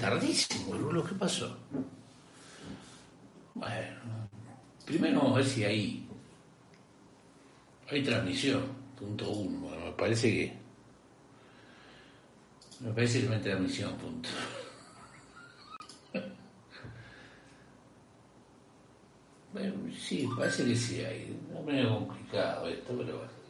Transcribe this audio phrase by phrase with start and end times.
[0.00, 1.56] tardísimo, Rulo, ¿qué pasó?
[3.54, 4.00] Bueno,
[4.86, 6.08] primero vamos a ver si hay,
[7.90, 8.62] hay transmisión,
[8.98, 9.60] punto uno.
[9.60, 10.58] Bueno, me parece que.
[12.80, 14.28] Me parece que no hay transmisión, punto.
[19.52, 21.36] Bueno, sí, parece que sí hay.
[21.52, 23.40] No me complicado esto, pero bueno.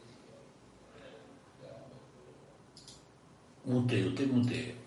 [3.87, 4.80] Usted muteo.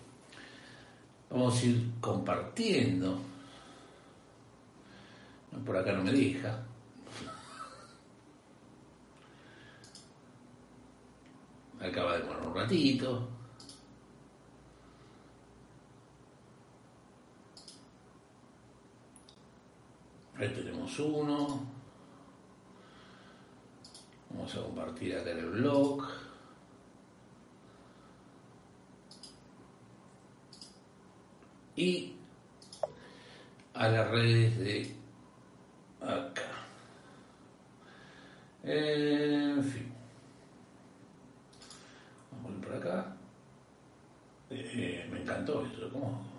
[1.34, 3.18] Vamos a ir compartiendo.
[5.66, 6.62] Por acá no me deja.
[11.80, 13.28] Acaba de poner un ratito.
[20.36, 21.66] Ahí tenemos uno.
[24.30, 26.06] Vamos a compartir acá en el blog.
[31.76, 32.14] Y
[33.74, 34.94] a las redes de
[36.00, 36.42] acá.
[38.62, 39.92] En fin.
[42.30, 43.16] Vamos a ir por acá.
[44.50, 45.90] Eh, me encantó esto.
[45.90, 46.34] ¿Cómo?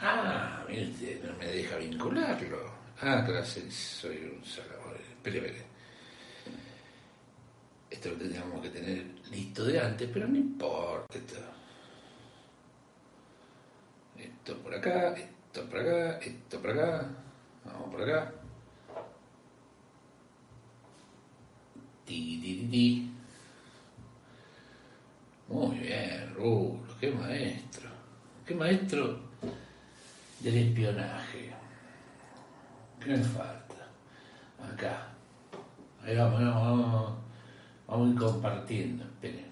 [0.00, 2.70] Ah, mire no me deja vincularlo.
[3.00, 4.94] Ah, gracias, soy un salado.
[4.94, 5.64] Espere, espere.
[7.90, 11.18] Esto lo tendríamos que tener listo de antes, pero no importa.
[11.18, 11.36] Esto,
[14.18, 17.08] esto por acá, esto por acá, esto por acá.
[17.64, 18.32] Vamos por acá.
[22.04, 23.12] Ti, ti, ti, ti.
[25.48, 27.90] Muy bien, Rulo, qué maestro.
[28.44, 29.20] Qué maestro
[30.40, 31.52] del espionaje.
[33.00, 33.88] ¿Qué me falta?
[34.72, 35.08] Acá.
[36.02, 37.18] Ahí vamos, vamos, vamos,
[37.86, 39.46] vamos a ir compartiendo, esperen.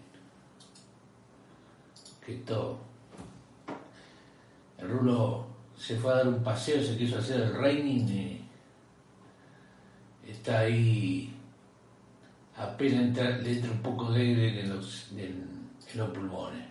[2.25, 2.94] Que todo.
[4.89, 5.47] Rulo
[5.77, 8.45] se fue a dar un paseo, se quiso hacer el raining y
[10.27, 11.35] está ahí
[12.57, 16.67] apenas entra, le entra un poco de aire en los, en, en los pulmones.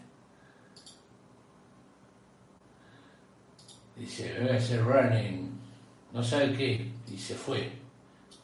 [3.96, 5.52] Dice, voy a hacer running,
[6.14, 7.72] no sabe qué, y se fue.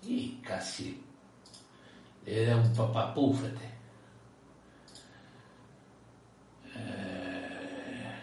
[0.04, 1.02] Y casi
[2.26, 3.70] le da un papapúfete.
[6.76, 8.14] Eh,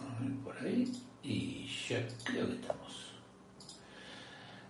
[0.00, 0.90] a ver por ahí,
[1.22, 3.12] y ya creo que estamos.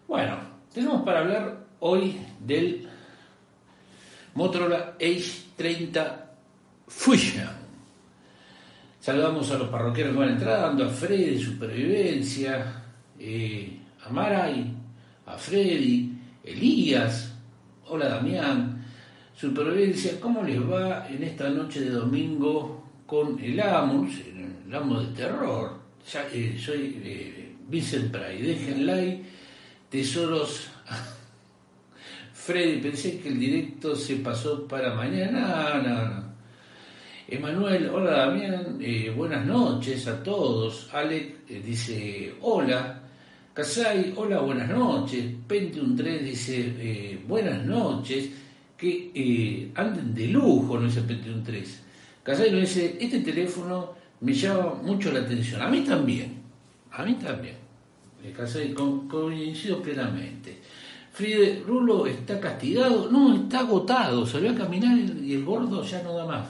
[0.09, 0.37] Bueno,
[0.72, 2.89] tenemos para hablar hoy del
[4.34, 6.31] Motorola Edge 30
[6.87, 7.49] Fusion.
[9.00, 12.84] Saludamos a los parroquianos que van entrando, a Freddy, Supervivencia,
[13.19, 14.72] eh, a Maray,
[15.27, 16.12] a Freddy,
[16.44, 17.34] Elías,
[17.88, 18.84] hola Damián,
[19.34, 24.11] Supervivencia, ¿cómo les va en esta noche de domingo con el Amos,
[24.67, 25.81] el Amo de Terror?
[26.12, 29.36] Ya, eh, soy eh, Vincent Pray, dejen like,
[29.91, 30.69] tesoros.
[32.33, 36.27] Freddy, pensé que el directo se pasó para mañana, no, no, no.
[37.29, 40.89] Emanuel, hola Damián, eh, buenas noches a todos.
[40.93, 43.03] Alec eh, dice hola.
[43.53, 45.25] Casay, hola, buenas noches.
[45.49, 48.31] Pentium 3 dice eh, buenas noches.
[48.77, 51.83] Que eh, anden de lujo, no dice Pentium 3.
[52.23, 55.61] Casay nos dice, este teléfono me llama mucho la atención.
[55.63, 56.43] A mí también.
[56.93, 57.66] A mí también.
[58.26, 60.59] Eh, Casay, co- coincido plenamente.
[61.12, 66.12] Fride, Rulo está castigado, no, está agotado, salió a caminar y el gordo ya no
[66.14, 66.48] da más.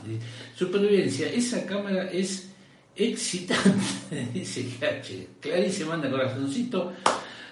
[0.56, 2.53] Supervivencia, esa cámara es
[2.97, 5.28] excitante, dice H.
[5.41, 6.92] Clarice manda corazoncito.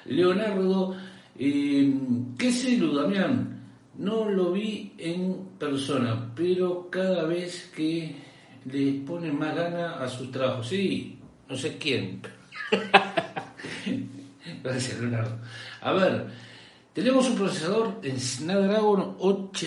[0.06, 0.96] Leonardo,
[1.38, 1.94] eh,
[2.36, 3.60] ¿qué celu, Damián?
[3.96, 8.16] No lo vi en persona, pero cada vez que
[8.64, 10.66] le pone más gana a sus trabajos.
[10.68, 11.16] Sí,
[11.48, 12.20] no sé quién.
[14.64, 15.38] Gracias, Leonardo.
[15.82, 16.26] A ver,
[16.94, 19.66] tenemos un procesador en Snapdragon 8,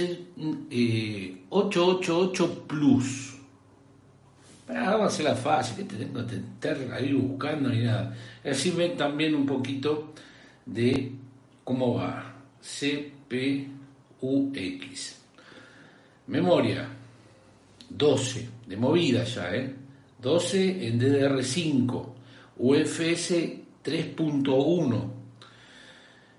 [0.71, 3.37] eh, 888 Plus.
[4.65, 8.17] Para vamos a hacerla fácil, que te tengo que estar ahí buscando ni nada.
[8.43, 10.13] Así ven también un poquito
[10.65, 11.11] de
[11.63, 12.33] cómo va.
[12.59, 13.69] CPUX.
[16.25, 16.89] Memoria
[17.87, 19.75] 12, de movida ya, ¿eh?
[20.19, 22.05] 12 en DDR5,
[22.57, 25.13] UFS 3.1,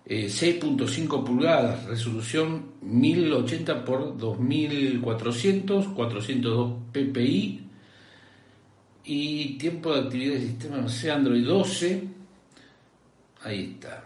[0.04, 7.60] eh, 6.5 pulgadas, resolución 1080 x 2400, 402 ppi
[9.04, 12.08] y tiempo de actividad del sistema no Android 12.
[13.44, 14.04] Ahí está.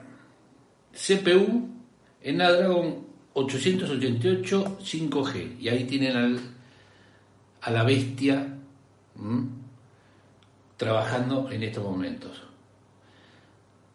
[0.93, 1.69] CPU
[2.23, 6.41] en Snapdragon 888 5G y ahí tienen al
[7.63, 8.59] a la bestia
[10.77, 12.52] trabajando en estos momentos.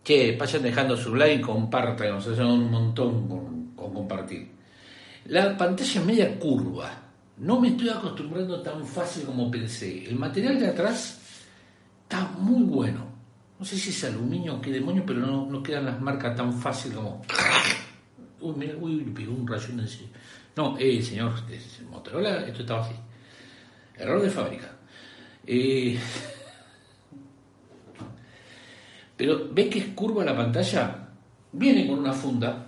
[0.08, 4.50] Que vayan dejando su like, compartan, nos hacen un montón con, compartir.
[5.26, 6.90] La pantalla es media curva.
[7.40, 10.08] No me estoy acostumbrando tan fácil como pensé.
[10.08, 11.20] El material de atrás
[12.04, 13.06] está muy bueno.
[13.60, 16.54] No sé si es aluminio o qué demonio, pero no, no quedan las marcas tan
[16.54, 17.22] fácil como.
[18.40, 19.90] Uy, mira, uy, le pegó un rayo en el
[20.56, 21.34] No, eh, señor,
[21.92, 22.96] Motorola, esto estaba así.
[23.98, 24.72] Error de fábrica.
[25.46, 26.00] Eh,
[29.18, 31.10] pero ¿ves que es curva la pantalla?
[31.52, 32.66] Viene con una funda.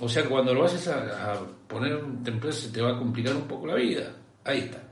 [0.00, 1.38] O sea, cuando lo vayas a,
[1.68, 4.10] poner en temprano se te va a complicar un poco la vida.
[4.44, 4.82] Ahí está.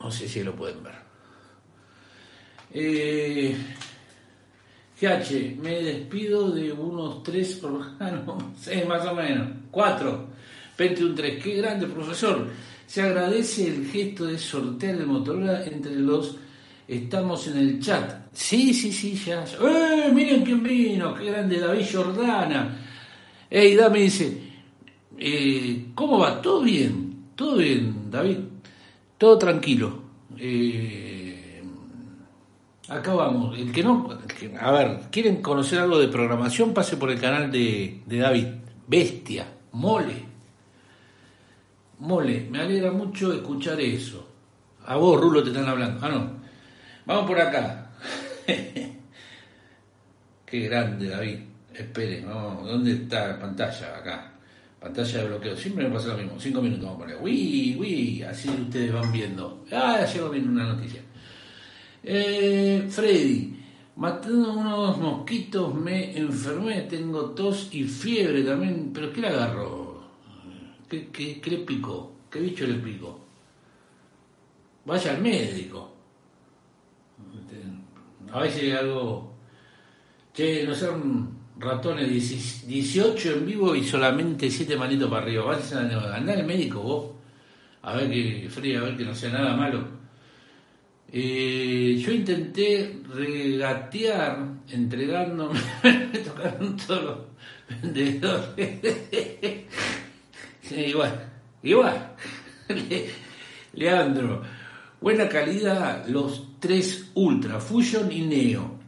[0.00, 0.94] No sé si lo pueden ver.
[2.72, 3.56] Eh,
[5.00, 7.62] GH, me despido de unos tres
[8.88, 10.28] más o menos, cuatro.
[10.78, 12.48] 21.3, qué grande profesor.
[12.86, 16.36] Se agradece el gesto de sortear el Motorola entre los
[16.88, 18.28] estamos en el chat.
[18.32, 19.44] Sí, sí, sí, ya.
[19.44, 20.10] ¡Eh!
[20.12, 22.78] Miren quién vino, qué grande David Jordana.
[23.50, 24.38] Ey, Dame dice,
[25.18, 26.42] eh, ¿cómo va?
[26.42, 27.26] ¿Todo bien?
[27.34, 28.38] ¿Todo bien, David?
[29.18, 30.02] Todo tranquilo.
[30.36, 31.62] Eh,
[32.88, 33.58] acá vamos.
[33.58, 34.08] El que no,
[34.60, 36.74] a ver, ¿quieren conocer algo de programación?
[36.74, 38.46] Pase por el canal de, de David.
[38.86, 40.24] Bestia, mole.
[42.00, 44.28] Mole, me alegra mucho escuchar eso.
[44.86, 46.04] A vos, Rulo, te están hablando.
[46.04, 46.43] Ah, no.
[47.06, 47.90] Vamos por acá.
[50.46, 51.38] Qué grande, David.
[51.74, 53.98] Esperen, ¿dónde está la pantalla?
[53.98, 54.32] Acá.
[54.80, 55.56] Pantalla de bloqueo.
[55.56, 56.38] Siempre me pasa lo mismo.
[56.38, 57.22] Cinco minutos vamos a poner.
[57.22, 58.22] Uy, uy.
[58.22, 59.64] Así ustedes van viendo.
[59.72, 61.00] Ah, llegó bien una noticia.
[62.02, 63.60] Eh, Freddy.
[63.96, 66.82] Matando unos mosquitos me enfermé.
[66.82, 68.90] Tengo tos y fiebre también.
[68.92, 70.04] ¿Pero qué le agarró?
[70.88, 72.12] ¿Qué, le picó?
[72.30, 73.20] ¿Qué bicho le picó?
[74.84, 75.93] Vaya al médico.
[78.34, 79.32] A veces algo.
[80.34, 82.10] Che, no sean ratones
[82.66, 85.44] 18 en vivo y solamente 7 manitos para arriba.
[85.44, 85.80] Vas a
[86.16, 87.10] andar al médico vos.
[87.82, 89.86] A ver que frío, a ver que no sea nada malo.
[91.12, 97.18] Eh, yo intenté regatear entregándome, me tocaron todos los
[97.82, 98.80] vendedores.
[100.76, 101.32] igual,
[101.62, 102.16] igual.
[103.74, 104.42] Leandro,
[105.00, 108.78] buena calidad los tres Ultra, Fusion y Neo.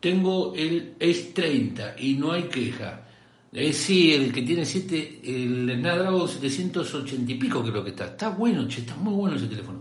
[0.00, 3.00] Tengo el S30 y no hay queja.
[3.52, 8.06] Es sí, el que tiene 7, el Snapdragon 780 y pico creo que está.
[8.06, 9.80] Está bueno, che, está muy bueno ese teléfono.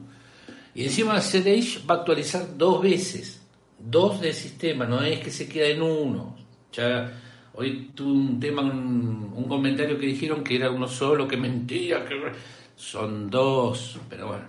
[0.75, 3.41] Y encima CDH va a actualizar dos veces.
[3.79, 6.37] Dos de sistema, no es que se queda en uno.
[6.71, 7.11] Ya
[7.55, 12.15] Hoy tuve un tema, un, comentario que dijeron que era uno solo, que mentira, que
[12.75, 14.45] son dos, pero bueno.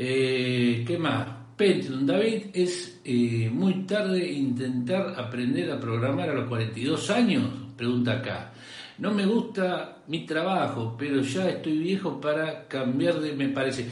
[0.00, 1.26] Eh, ¿Qué más?
[1.56, 7.42] Pentium, David, es eh, muy tarde intentar aprender a programar a los 42 años,
[7.76, 8.52] pregunta acá.
[8.98, 13.88] No me gusta mi trabajo, pero ya estoy viejo para cambiar de, me parece.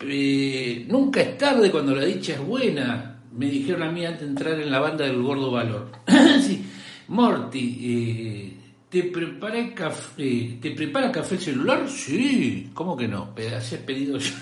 [0.00, 4.28] Eh, nunca es tarde cuando la dicha es buena, me dijeron a mí antes de
[4.28, 5.90] entrar en la banda del Gordo Valor.
[6.40, 6.64] sí,
[7.08, 8.56] Morty,
[8.88, 11.86] ¿te, prepara café, ¿te prepara café el celular?
[11.86, 13.34] Sí, ¿cómo que no?
[13.54, 14.34] Has pedido yo.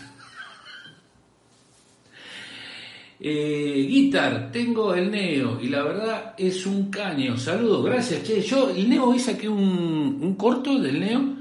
[3.18, 7.38] Eh, guitar, tengo el Neo y la verdad es un caño.
[7.38, 8.42] Saludos, gracias, che.
[8.42, 11.36] Yo el Neo hoy saqué un, un corto del Neo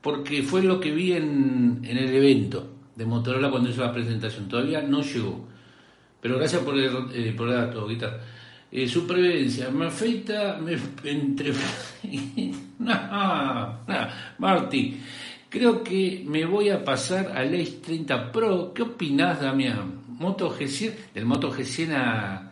[0.00, 4.48] porque fue lo que vi en, el evento de Motorola cuando hizo la presentación.
[4.48, 5.46] Todavía no llegó.
[6.20, 8.20] Pero gracias por el, eh, por el dato, guitar.
[8.72, 11.52] Eh, supervivencia, me afeita, me entre...
[14.38, 14.96] Marty,
[15.48, 18.72] creo que me voy a pasar al Ace 30 Pro.
[18.72, 19.99] ¿Qué opinás, Damián?
[20.20, 22.50] Moto G100, del Moto G100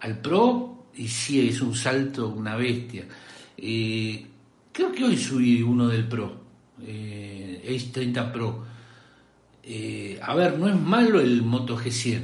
[0.00, 3.06] al Pro, y sí, es un salto, una bestia.
[3.56, 4.26] Eh,
[4.72, 6.40] creo que hoy subí uno del Pro,
[6.82, 8.64] eh, Ace 30 Pro.
[9.62, 12.22] Eh, a ver, no es malo el Moto G100,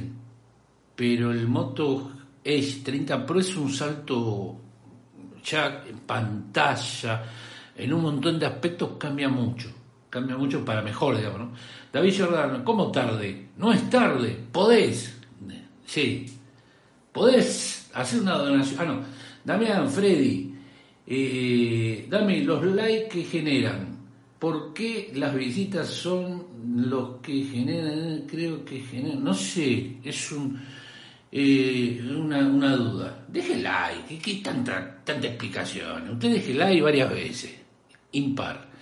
[0.95, 2.11] pero el Moto
[2.43, 4.59] Edge 30 Pro es un salto
[5.43, 7.23] ya en pantalla,
[7.75, 9.69] en un montón de aspectos cambia mucho,
[10.13, 11.51] cambia mucho para mejor, digamos, ¿no?
[11.91, 13.47] David Jordano, ¿cómo tarde?
[13.57, 15.19] No es tarde, podés,
[15.87, 16.27] sí,
[17.11, 18.99] podés hacer una donación, ah no,
[19.43, 20.53] Damián, Freddy,
[21.07, 23.97] eh, dame los likes que generan,
[24.37, 30.61] ¿por qué las visitas son los que generan, creo que generan, no sé, es un
[31.35, 33.25] eh, una, una, duda.
[33.27, 36.11] Deje like, ¿qué, tanta, tanta explicación?
[36.11, 37.55] Usted deje like varias veces,
[38.11, 38.72] impar.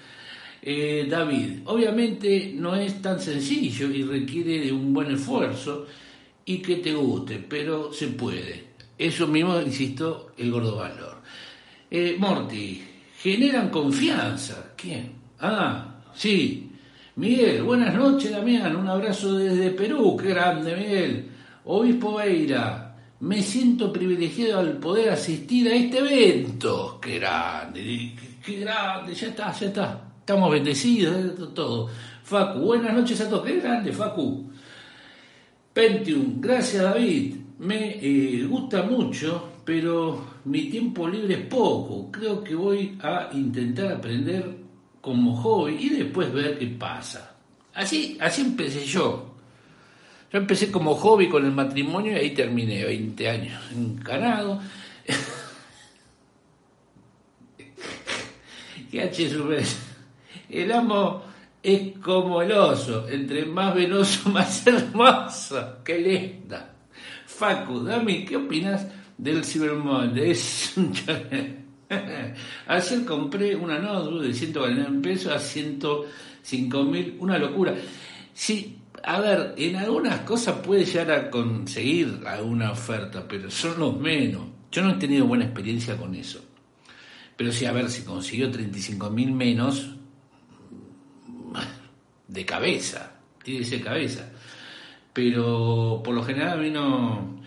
[0.63, 5.87] Eh, David, obviamente no es tan sencillo y requiere de un buen esfuerzo
[6.45, 8.71] y que te guste, pero se puede.
[8.97, 11.21] Eso mismo, insisto, el gordo valor.
[11.89, 12.83] Eh, Morty,
[13.17, 14.73] generan confianza.
[14.77, 15.13] ¿Quién?
[15.39, 16.69] Ah, sí.
[17.15, 18.75] Miguel, buenas noches, Damián.
[18.75, 20.15] Un abrazo desde Perú.
[20.15, 21.29] Qué grande, Miguel.
[21.65, 26.99] Obispo Beira, me siento privilegiado al poder asistir a este evento.
[27.01, 28.13] Qué grande,
[28.45, 30.10] qué grande, ya está, ya está.
[30.21, 31.89] Estamos bendecidos, eh, todo.
[32.23, 33.43] Facu, buenas noches a todos.
[33.43, 34.51] Qué grande, Facu.
[35.73, 37.37] Pentium, gracias David.
[37.57, 42.11] Me eh, gusta mucho, pero mi tiempo libre es poco.
[42.11, 44.57] Creo que voy a intentar aprender
[45.01, 47.35] como hobby y después ver qué pasa.
[47.73, 49.33] Así, así empecé yo.
[50.31, 54.61] Yo empecé como hobby con el matrimonio y ahí terminé, 20 años encanado.
[58.91, 59.29] ¿Qué H
[60.51, 61.23] El amo
[61.63, 65.77] es como el oso, entre más venoso, más hermoso.
[65.83, 66.73] ¡Qué linda!
[67.25, 70.31] Facu, Dami, ¿qué opinas del Cybermonde?
[70.31, 70.93] Es un
[72.67, 77.75] Ayer compré una notebook de 149 pesos a 105 mil, una locura.
[78.33, 83.99] Sí, a ver, en algunas cosas puede llegar a conseguir alguna oferta, pero son los
[83.99, 84.43] menos.
[84.71, 86.43] Yo no he tenido buena experiencia con eso.
[87.35, 89.95] Pero sí, a ver, si consiguió 35 mil menos,
[92.31, 93.11] de cabeza,
[93.43, 94.29] tiene que cabeza.
[95.13, 97.41] Pero por lo general a mí no...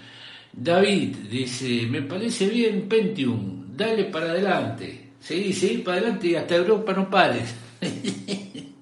[0.52, 5.10] David dice, me parece bien Pentium, dale para adelante.
[5.18, 7.54] Seguí, seguí para adelante y hasta Europa no pares.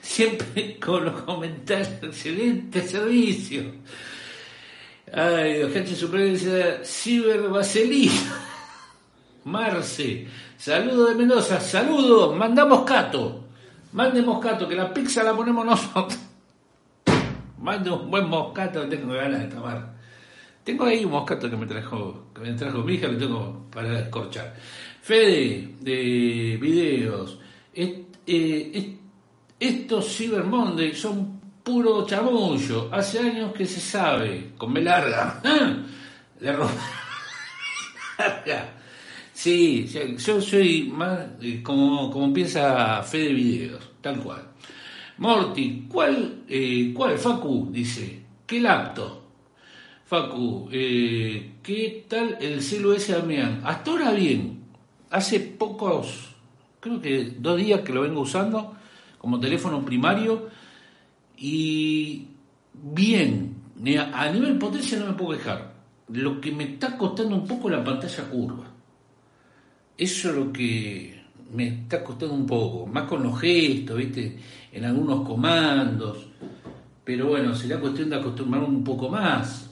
[0.00, 3.64] Siempre con los comentarios, excelente servicio.
[5.12, 8.42] Ay, gente supervivencia, Ciber Vaselina.
[9.44, 13.43] Marce, saludo de Mendoza, saludo, mandamos Cato.
[13.94, 16.18] Mande moscato, que la pizza la ponemos nosotros.
[17.58, 19.94] Mande un buen moscato, tengo ganas de tomar.
[20.64, 24.00] Tengo ahí un moscato que me trajo, que me trajo mi hija, lo tengo para
[24.00, 24.52] escorchar.
[25.00, 27.38] Fede, de videos.
[27.72, 28.98] Eh,
[29.60, 32.88] estos Cyber Monday son puro chamullo.
[32.92, 35.40] Hace años que se sabe, con me larga.
[36.40, 36.72] Le roba.
[39.34, 39.86] Sí,
[40.16, 44.42] yo soy más eh, como, como piensa Fede Videos, tal cual.
[45.18, 47.68] Morty, ¿cuál, eh, ¿cuál, Facu?
[47.70, 49.22] Dice, ¿qué laptop?
[50.06, 53.60] Facu, eh, ¿qué tal el celu ese Damián?
[53.64, 54.60] Hasta ahora bien,
[55.10, 56.30] hace pocos,
[56.78, 58.76] creo que dos días que lo vengo usando
[59.18, 60.48] como teléfono primario
[61.36, 62.28] y
[62.72, 63.56] bien,
[64.12, 65.74] a nivel potencia no me puedo quejar.
[66.08, 68.73] Lo que me está costando un poco la pantalla curva.
[69.96, 71.22] Eso es lo que
[71.52, 74.36] me está costando un poco, más con los gestos, ¿viste?
[74.72, 76.26] En algunos comandos.
[77.04, 79.70] Pero bueno, sería cuestión de acostumbrarme un poco más.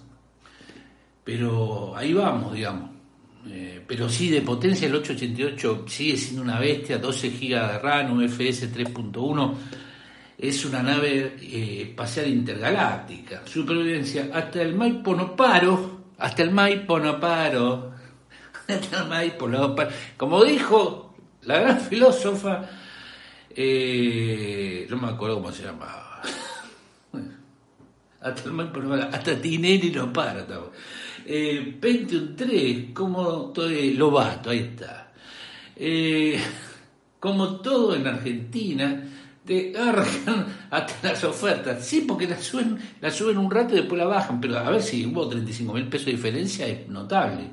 [1.25, 2.91] Pero ahí vamos, digamos.
[3.49, 8.19] Eh, pero sí, de potencia el 888 sigue siendo una bestia, 12 GB de RAM,
[8.19, 9.55] UFS 3.1.
[10.38, 13.43] Es una nave eh, espacial intergaláctica.
[13.45, 14.31] Supervivencia.
[14.33, 16.02] Hasta el Maipo no paro.
[16.19, 17.91] Hasta el Maipo no paro
[20.17, 22.69] como dijo la gran filósofa,
[23.50, 26.23] eh, no me acuerdo cómo se llamaba.
[28.21, 30.47] hasta, el hasta Tinelli no para.
[31.26, 35.12] Eh, 21.3, como todo Lobato, ahí está.
[35.76, 36.41] Eh,
[37.19, 39.05] como todo en Argentina,
[39.45, 41.85] te arjan hasta las ofertas.
[41.85, 44.83] Sí, porque la suben, la suben un rato y después la bajan, pero a ver
[44.83, 47.50] si hubo 35 mil pesos de diferencia, es notable.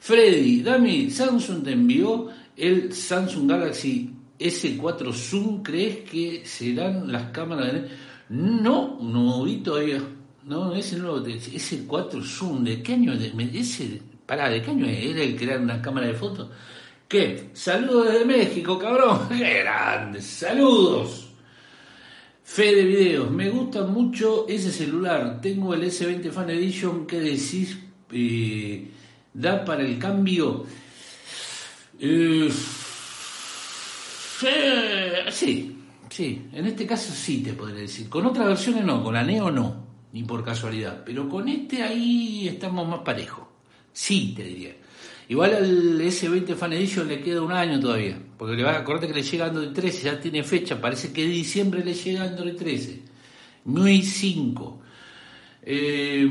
[0.00, 5.62] Freddy, Dami, Samsung te envió el Samsung Galaxy S4 Zoom.
[5.62, 7.88] ¿Crees que serán las cámaras de...
[8.30, 10.00] No, no vi todavía.
[10.46, 12.64] No, ese nuevo S4 Zoom.
[12.64, 13.14] ¿De qué año?
[13.14, 16.48] De, ese, pará, ¿de qué año era el crear una cámara de fotos?
[17.06, 17.50] ¿Qué?
[17.52, 19.28] Saludos desde México, cabrón.
[19.28, 20.22] ¡Qué grande!
[20.22, 21.28] ¡Saludos!
[22.42, 23.30] Fe de videos.
[23.30, 25.42] Me gusta mucho ese celular.
[25.42, 27.06] Tengo el S20 Fan Edition.
[27.06, 27.78] ¿Qué decís?
[28.10, 28.90] Eh,
[29.32, 30.66] da para el cambio.
[31.98, 32.50] Eh,
[35.30, 35.76] sí,
[36.08, 38.08] sí, en este caso sí te podría decir.
[38.08, 41.02] Con otras versiones no, con la Neo no, ni por casualidad.
[41.04, 43.46] Pero con este ahí estamos más parejos.
[43.92, 44.76] Sí, te diría.
[45.28, 48.20] Igual al S20 Fan Edition le queda un año todavía.
[48.36, 50.80] Porque le va, acordate que le llega Android 13, ya tiene fecha.
[50.80, 53.02] Parece que de diciembre le llega Android 13.
[53.66, 54.82] Muy 5.
[55.62, 56.28] Eh,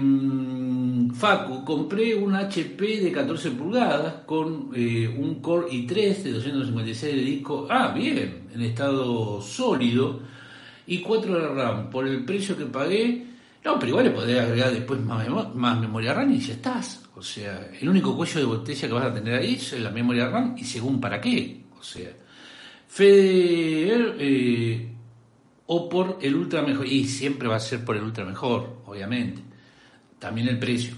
[1.13, 7.21] Facu, compré un HP de 14 pulgadas con eh, un Core i3 de 256 de
[7.21, 7.67] disco.
[7.69, 10.21] Ah, bien, en estado sólido.
[10.87, 11.89] Y 4 de RAM.
[11.89, 13.25] Por el precio que pagué,
[13.63, 17.03] no, pero igual le podría agregar después más, más memoria RAM y ya estás.
[17.15, 20.29] O sea, el único cuello de botella que vas a tener ahí es la memoria
[20.29, 21.63] RAM y según para qué.
[21.77, 22.09] O sea,
[22.87, 24.89] Fede eh,
[25.67, 26.87] o por el ultra mejor.
[26.87, 29.41] Y siempre va a ser por el ultra mejor, obviamente.
[30.17, 30.95] También el precio.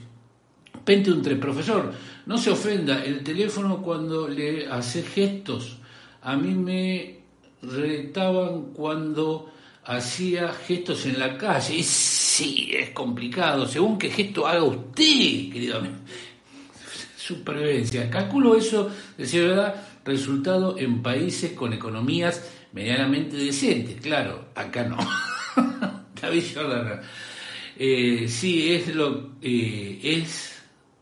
[0.83, 1.93] Pentium 3, profesor,
[2.25, 5.77] no se ofenda, el teléfono cuando le hace gestos,
[6.21, 7.19] a mí me
[7.61, 9.51] retaban cuando
[9.85, 11.75] hacía gestos en la calle.
[11.75, 15.95] Y sí, es complicado, según qué gesto haga usted, querido amigo.
[17.15, 18.09] Supervivencia.
[18.09, 24.01] Calculo eso, decir verdad, resultado en países con economías medianamente decentes.
[24.01, 24.97] Claro, acá no.
[26.21, 27.01] David Jordan.
[27.83, 30.61] Eh, sí, es lo eh, es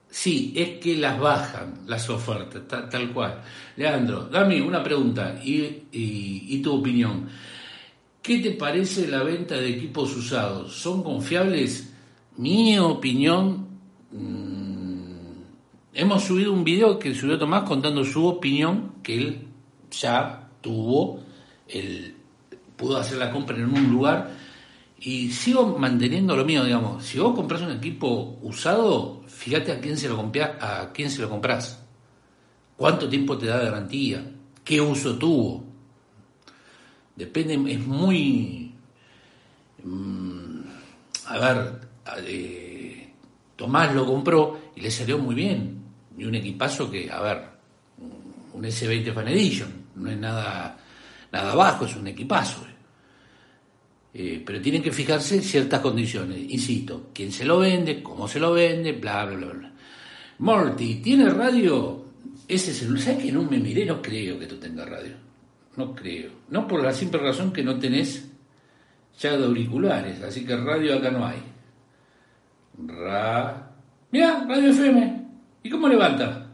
[0.09, 3.41] Sí, es que las bajan las ofertas, tal, cual.
[3.75, 7.27] Leandro, dame una pregunta y, tu opinión.
[8.21, 10.73] ¿Qué te parece la venta de equipos usados?
[10.73, 11.93] ¿Son confiables?
[12.37, 13.67] Mi opinión,
[14.13, 15.41] mm,
[15.93, 19.47] hemos subido un video que subió Tomás contando su opinión, que él
[19.91, 21.19] ya tuvo,
[21.67, 22.15] él
[22.77, 24.38] pudo hacer la compra en un lugar
[25.01, 27.05] y sigo manteniendo lo mío, digamos.
[27.05, 31.21] Si vos compras un equipo usado, fíjate a quién se lo compras, a quién se
[31.21, 31.81] lo compras.
[32.75, 34.23] ¿Cuánto tiempo te da garantía?
[34.63, 35.63] ¿Qué uso tuvo?
[37.15, 38.73] Depende, es muy.
[39.83, 40.61] Mm,
[41.27, 41.79] a ver,
[42.25, 43.13] eh,
[43.55, 45.81] Tomás lo compró y le salió muy bien.
[46.17, 47.43] Y un equipazo que, a ver,
[48.53, 50.77] un S20 Fan Edition, no es nada,
[51.31, 52.68] nada bajo, es un equipazo.
[54.13, 56.39] Eh, pero tienen que fijarse ciertas condiciones.
[56.49, 59.53] Insisto, quién se lo vende, cómo se lo vende, bla, bla, bla.
[59.53, 59.71] bla.
[60.39, 62.05] Morty, ¿tiene radio?
[62.47, 63.85] Ese celular, ¿sabes que no me miré?
[63.85, 65.13] No creo que tú tengas radio.
[65.75, 66.31] No creo.
[66.49, 68.27] No por la simple razón que no tenés
[69.19, 71.43] ya de auriculares, así que radio acá no hay.
[72.87, 73.71] Ra...
[74.11, 75.27] Mira, radio FM.
[75.63, 76.47] ¿Y cómo levanta?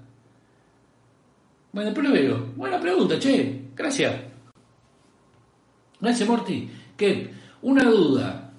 [1.71, 2.53] Bueno, después lo veo.
[2.55, 3.61] Buena pregunta, che.
[3.75, 4.15] Gracias.
[6.01, 6.69] Gracias, Morty.
[6.97, 7.29] ¿Qué?
[7.65, 8.53] Una duda.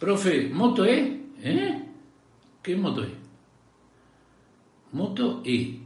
[0.00, 1.20] Profe, ¿Moto E?
[1.40, 1.82] ¿Eh?
[2.60, 3.10] ¿Qué Moto E?
[4.90, 5.78] Moto E.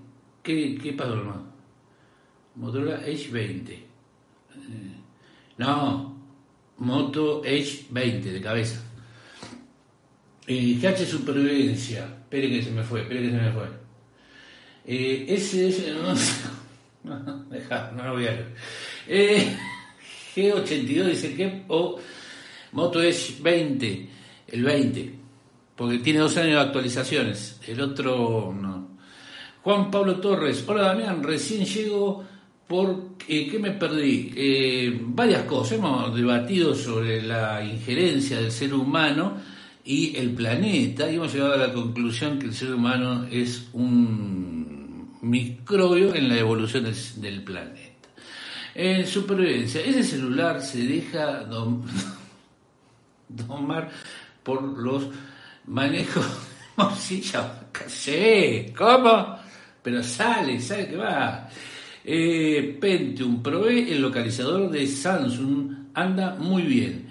[0.43, 1.45] ¿Qué, qué pasó?
[2.55, 3.69] Motorola H20.
[3.69, 3.83] Eh,
[5.59, 6.17] no,
[6.79, 8.83] Moto H20 de cabeza.
[10.47, 12.05] Eh, GH Supervivencia.
[12.23, 13.69] Espere que se me fue, espere que se me fue.
[14.87, 15.87] Eh, ese es.
[17.05, 18.55] No, no, no lo voy a leer.
[19.07, 19.59] Eh,
[20.35, 21.99] G82 dice que, o
[22.73, 24.09] Moto Edge 20,
[24.49, 25.15] el 20,
[25.77, 28.95] porque tiene dos años de actualizaciones, el otro no.
[29.63, 32.25] Juan Pablo Torres, hola Damián, recién llego
[32.67, 34.33] por eh, ¿qué me perdí?
[34.37, 39.39] Eh, varias cosas, hemos debatido sobre la injerencia del ser humano
[39.85, 45.11] y el planeta y hemos llegado a la conclusión que el ser humano es un
[45.23, 46.85] microbio en la evolución
[47.17, 47.84] del planeta.
[48.75, 51.45] En supervivencia, ese celular se deja
[53.29, 53.91] domar
[54.43, 55.09] por los
[55.67, 56.27] manejos
[56.77, 57.69] morcilla.
[57.87, 59.37] Sí, ¿cómo?
[59.83, 61.49] Pero sale, sale que va.
[62.05, 67.09] Eh, Pentium, probé el localizador de Samsung, anda muy bien.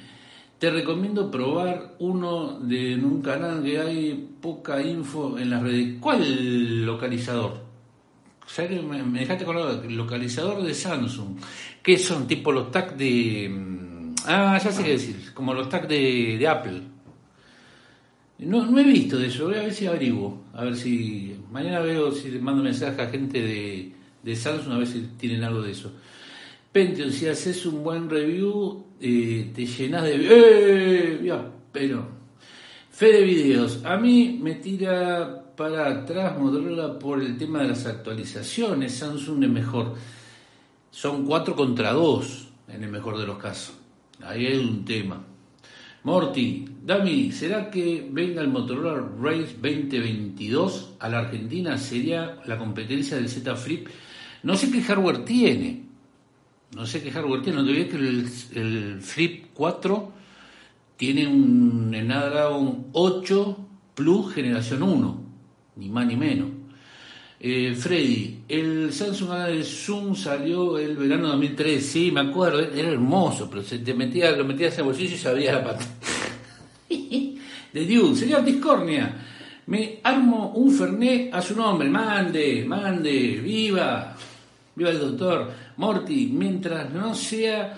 [0.59, 5.97] Te recomiendo probar uno de un canal que hay poca info en las redes.
[5.99, 7.72] ¿Cuál localizador?
[8.87, 11.37] Me, dejaste con el localizador de Samsung,
[11.81, 13.49] que son tipo los tags de...
[13.49, 16.81] Mm, ah, ya sé qué decir, como los tags de, Apple.
[18.39, 21.35] No, no he visto de eso, voy a ver si averiguo, a ver si...
[21.51, 25.43] Mañana veo si le mando mensaje a gente de, de Samsung a ver si tienen
[25.43, 25.91] algo de eso.
[26.71, 30.15] Pentium, si haces un buen review, eh, te llenas de...
[30.19, 31.31] ¡Eh!
[31.71, 32.23] pero...
[32.93, 33.83] Fe de videos.
[33.85, 38.95] A mí me tira para atrás Motorola por el tema de las actualizaciones.
[38.95, 39.95] Samsung es mejor.
[40.91, 43.75] Son 4 contra 2 en el mejor de los casos.
[44.23, 45.23] Ahí hay un tema.
[46.03, 51.77] Morty, Dami, ¿será que venga el Motorola Race 2022 a la Argentina?
[51.77, 53.87] ¿Sería la competencia del Z Flip?
[54.43, 55.83] No sé qué hardware tiene.
[56.75, 57.61] No sé qué hardware tiene.
[57.61, 60.11] No te que el, el Flip 4
[60.97, 63.57] tiene un Snapdragon 8
[63.95, 65.22] Plus generación 1
[65.75, 66.49] ni más ni menos.
[67.39, 72.89] Eh, Freddy, el Samsung de Zoom salió el verano de 2003, sí, me acuerdo, era
[72.89, 75.89] hermoso, pero se te metía, lo metías en el bolsillo y se abría la pantalla.
[77.73, 78.15] de Duke.
[78.15, 79.13] Señor Discornia,
[79.65, 81.89] me armo un Fernet a su nombre.
[81.89, 84.15] Mande, mande, viva,
[84.75, 87.77] viva el doctor Morty, mientras no sea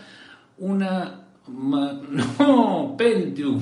[0.59, 1.21] una...
[2.39, 3.61] No, Pentium.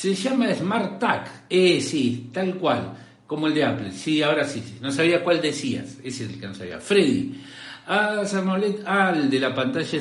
[0.00, 1.44] Se llama Smart Tag.
[1.50, 2.94] Eh, sí, tal cual,
[3.26, 3.92] como el de Apple.
[3.92, 4.78] Sí, ahora sí, sí.
[4.80, 5.98] No sabía cuál decías.
[6.02, 6.80] Ese es el que no sabía.
[6.80, 7.34] Freddy.
[7.86, 9.98] Ah, Samolet, ah, de la pantalla.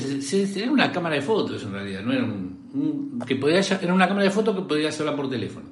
[0.55, 4.23] Era una cámara de fotos en realidad, no era un, que podía, era una cámara
[4.23, 5.67] de fotos que podías hablar por teléfono.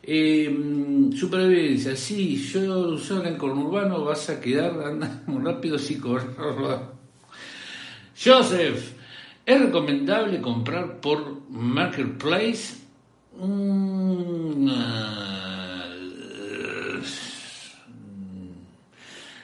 [0.00, 6.00] Eh, supervivencia, sí, yo soy en el conurbano, vas a quedar andando rápido si
[8.24, 8.92] Joseph,
[9.44, 12.89] ¿es recomendable comprar por Marketplace?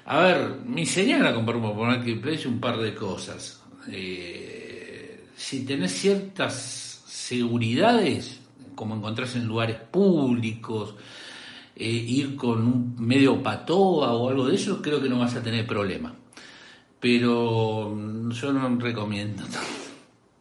[0.08, 3.62] A ver, mi señora compró por Marketplace un par de cosas.
[3.88, 8.40] Eh, si tenés ciertas seguridades,
[8.74, 10.94] como encontrarse en lugares públicos,
[11.74, 15.42] eh, ir con un medio patoa o algo de eso, creo que no vas a
[15.42, 16.14] tener problema.
[17.00, 17.96] Pero
[18.30, 19.42] yo no recomiendo.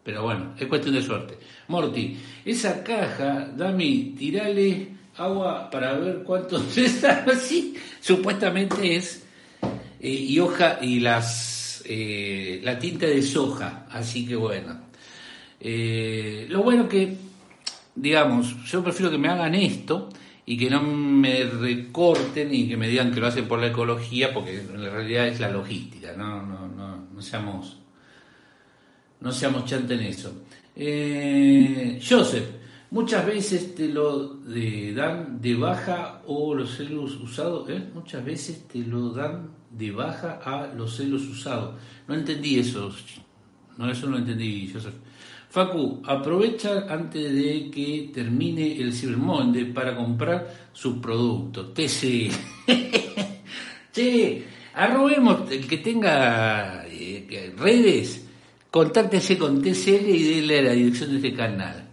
[0.06, 1.38] Pero bueno, es cuestión de suerte.
[1.68, 2.15] Morty,
[2.46, 4.88] esa caja, Dami, tirale
[5.18, 7.26] agua para ver cuánto está.
[7.30, 7.76] así.
[8.00, 9.26] Supuestamente es
[10.00, 14.80] eh, y hoja y las eh, la tinta de soja, así que bueno.
[15.60, 17.18] lo bueno que
[17.96, 20.10] digamos, yo prefiero que me hagan esto
[20.46, 24.34] y que no me recorten y que me digan que lo hacen por la ecología,
[24.34, 27.80] porque en realidad es la logística, no, no, no, no seamos,
[29.26, 30.32] no seamos chantes en eso.
[30.76, 32.46] Eh, Joseph,
[32.92, 34.36] muchas veces te lo
[34.94, 37.90] dan de baja o los celos usados, ¿eh?
[37.92, 41.74] muchas veces te lo dan de baja a los celos usados.
[42.08, 42.92] No entendí eso,
[43.78, 44.94] no, eso no entendí, Joseph.
[45.50, 51.72] Facu, aprovecha antes de que termine el Cyber para comprar su producto.
[51.74, 52.30] TC.
[53.92, 58.25] che, arrobemos el que tenga eh, redes,
[58.76, 61.92] contáctese con TCL y dele la dirección de este canal.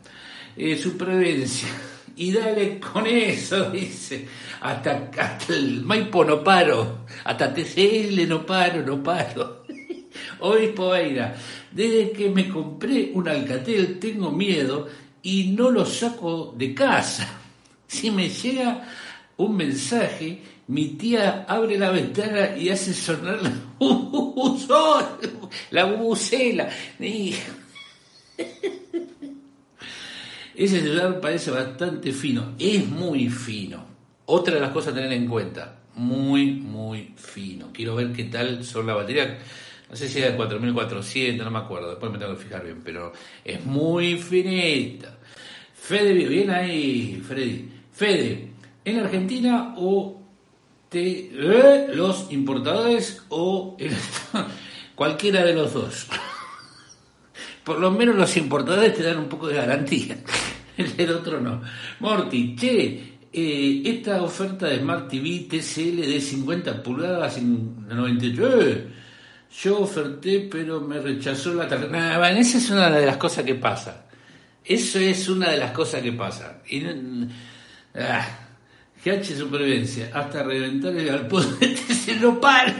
[0.56, 1.68] Eh, supervivencia.
[2.16, 4.26] Y dale con eso, dice.
[4.62, 7.06] Hasta, hasta el Maipo no paro.
[7.22, 9.64] Hasta TCL no paro, no paro.
[10.40, 11.36] Hoy Poeira.
[11.70, 14.88] Desde que me compré un Alcatel tengo miedo
[15.22, 17.38] y no lo saco de casa.
[17.86, 18.88] Si me llega
[19.36, 23.52] un mensaje, mi tía abre la ventana y hace sonar la
[25.70, 26.70] la bubucela.
[30.54, 33.84] Ese celular parece bastante fino, es muy fino.
[34.26, 37.70] Otra de las cosas a tener en cuenta, muy, muy fino.
[37.72, 39.38] Quiero ver qué tal son la batería
[39.92, 42.80] no sé si era de 4400, no me acuerdo, después me tengo que fijar bien,
[42.82, 43.12] pero
[43.44, 45.18] es muy finita.
[45.74, 47.68] Fede, bien ahí, Freddy.
[47.92, 48.52] Fede,
[48.86, 50.21] ¿en Argentina o
[50.92, 53.76] te, eh, los importadores o
[54.94, 56.06] cualquiera de los dos?
[57.64, 60.18] Por lo menos los importadores te dan un poco de garantía,
[60.76, 61.62] el otro no.
[62.00, 68.88] Morty, che, eh, esta oferta de Smart TV TCL de 50 pulgadas en 98,
[69.62, 72.30] yo oferté, pero me rechazó la tarjeta.
[72.30, 74.06] esa es una de las cosas que pasa.
[74.64, 76.62] Eso es una de las cosas que pasa.
[76.68, 76.84] Y,
[77.96, 78.41] ah,
[79.04, 81.44] GH Supervivencia, hasta reventar el galpón
[82.04, 82.72] se lo paro.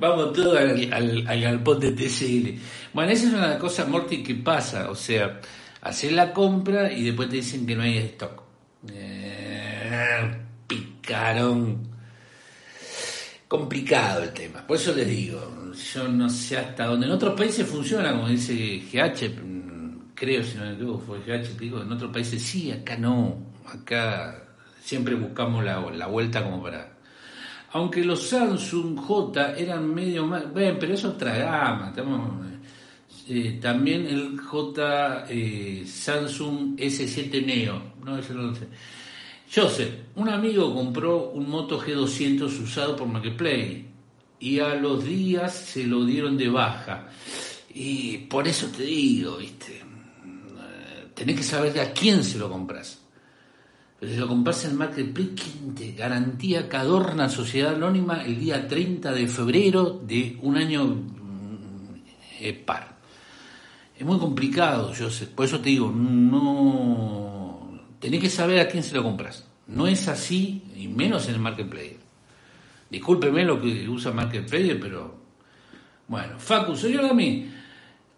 [0.00, 0.92] Vamos todos al,
[1.26, 2.60] al, galpón de TCL.
[2.92, 4.90] Bueno, esa es una de cosas, Morty, que pasa.
[4.90, 5.40] O sea,
[5.80, 8.42] hacer la compra y después te dicen que no hay stock.
[8.92, 11.88] Eh, picarón
[13.48, 14.66] complicado el tema.
[14.66, 17.06] Por eso les digo, yo no sé hasta dónde.
[17.06, 19.30] En otros países funciona, como dice GH,
[20.16, 23.36] creo, si no me equivoco, fue GH, en otros países sí, acá no.
[23.66, 24.42] Acá
[24.80, 26.96] siempre buscamos la, la vuelta como para.
[27.72, 30.50] Aunque los Samsung J eran medio más.
[30.52, 31.92] Bueno, pero es otra gama.
[33.28, 37.82] Eh, también el J eh, Samsung S7 Neo.
[38.04, 38.68] No, eso no lo sé.
[39.52, 43.84] Joseph, un amigo compró un Moto G200 usado por Marketplace
[44.40, 47.08] y a los días se lo dieron de baja.
[47.74, 49.85] Y por eso te digo, ¿viste?
[51.16, 53.00] Tenés que saber a quién se lo compras.
[53.98, 58.68] Pero si lo compras en Marketplace, ¿quién te garantía que adorna Sociedad Anónima el día
[58.68, 61.94] 30 de febrero de un año mm,
[62.40, 62.98] eh, par?
[63.98, 65.30] Es muy complicado, Joseph.
[65.30, 69.46] Por eso te digo, no tenés que saber a quién se lo compras.
[69.68, 71.96] No es así, y menos en el marketplace.
[72.90, 75.16] Discúlpeme lo que usa marketplace, pero
[76.08, 77.50] bueno, Facu, señor mí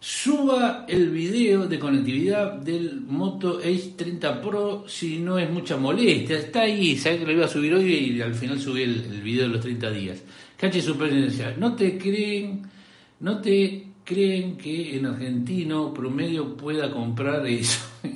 [0.01, 6.39] suba el video de conectividad del Moto Edge 30 Pro si no es mucha molestia.
[6.39, 9.45] Está ahí, sabes que lo iba a subir hoy y al final subí el, video
[9.45, 10.23] de los 30 días.
[10.57, 11.55] Cache supervivencia.
[11.59, 12.63] No te creen,
[13.21, 17.81] no te creen que en argentino promedio pueda comprar eso.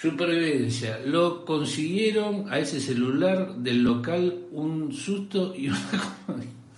[0.00, 0.98] Supervivencia.
[1.06, 5.78] Lo consiguieron a ese celular del local un susto y una...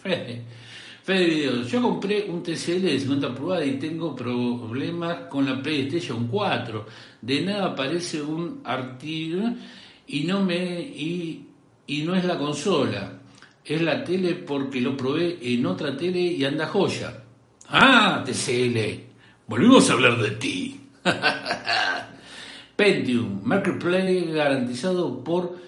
[1.04, 1.64] Fede.
[1.64, 6.86] Yo compré un TCL de 50 pulgadas y tengo problemas con la PlayStation 4.
[7.20, 9.52] De nada aparece un artículo
[10.06, 11.46] y no me y,
[11.88, 13.20] y no es la consola.
[13.62, 17.22] Es la tele porque lo probé en otra tele y anda joya.
[17.68, 18.78] Ah, TCL.
[19.46, 20.80] Volvimos a hablar de ti.
[22.76, 25.58] Pentium, Marketplace garantizado por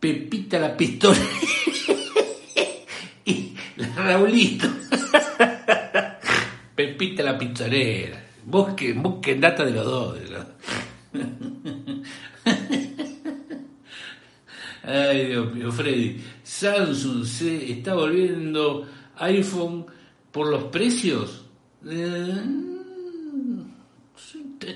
[0.00, 1.20] Pepita la Pistola
[4.04, 4.68] Raulito.
[6.74, 8.20] Pepita la Pistolera.
[8.44, 10.18] Busquen, busquen data de los dos.
[14.82, 16.20] Ay, Dios mío, Freddy.
[16.42, 18.86] Samsung se está volviendo
[19.16, 19.86] iPhone
[20.30, 21.46] por los precios.
[21.86, 22.42] Eh,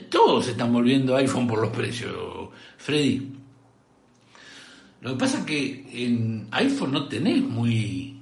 [0.09, 3.33] todos se están volviendo iPhone por los precios, Freddy.
[5.01, 8.18] Lo que pasa es que en iPhone no tenés muy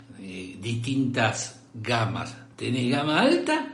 [0.67, 2.37] distintas gamas.
[2.57, 3.69] Tenés gama alta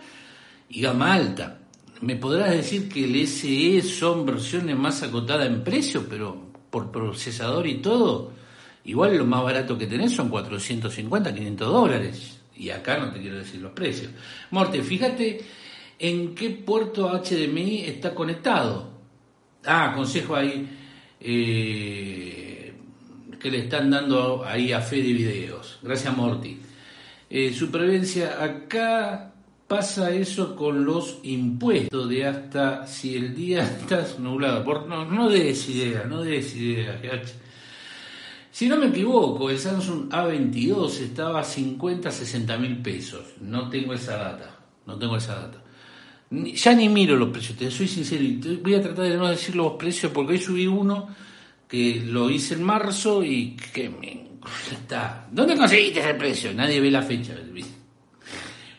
[0.69, 1.59] y gama alta.
[2.03, 7.67] Me podrás decir que el SE son versiones más acotadas en precio, pero por procesador
[7.67, 8.33] y todo,
[8.85, 12.41] igual lo más barato que tenés son 450, 500 dólares.
[12.57, 14.11] Y acá no te quiero decir los precios.
[14.51, 15.41] Morte, fíjate
[15.99, 18.91] en qué puerto HDMI está conectado.
[19.65, 20.69] Ah, consejo ahí
[21.21, 22.75] eh,
[23.41, 25.79] que le están dando ahí a fe de Videos.
[25.83, 26.59] Gracias, Morty.
[27.35, 29.33] Eh, supervivencia, acá
[29.67, 34.63] pasa eso con los impuestos de hasta si el día está nublado.
[34.63, 37.01] Por, no, no des idea, no des idea.
[38.51, 43.25] Si no me equivoco, el Samsung A22 estaba a 50, 60 mil pesos.
[43.41, 44.59] No tengo esa data.
[44.85, 45.65] No tengo esa data.
[46.31, 48.25] Ya ni miro los precios, te soy sincero.
[48.63, 51.09] Voy a tratar de no decir los precios porque hoy subí uno
[51.67, 54.32] que lo hice en marzo y que me
[54.71, 55.27] está.
[55.31, 56.53] ¿Dónde conseguiste ese precio?
[56.53, 57.35] Nadie ve la fecha.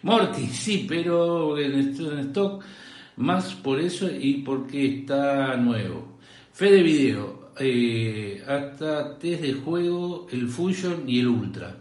[0.03, 2.63] Morty, sí, pero en stock
[3.17, 6.17] más por eso y porque está nuevo.
[6.51, 11.77] Fede Video, eh, hasta test de juego, el Fusion y el Ultra.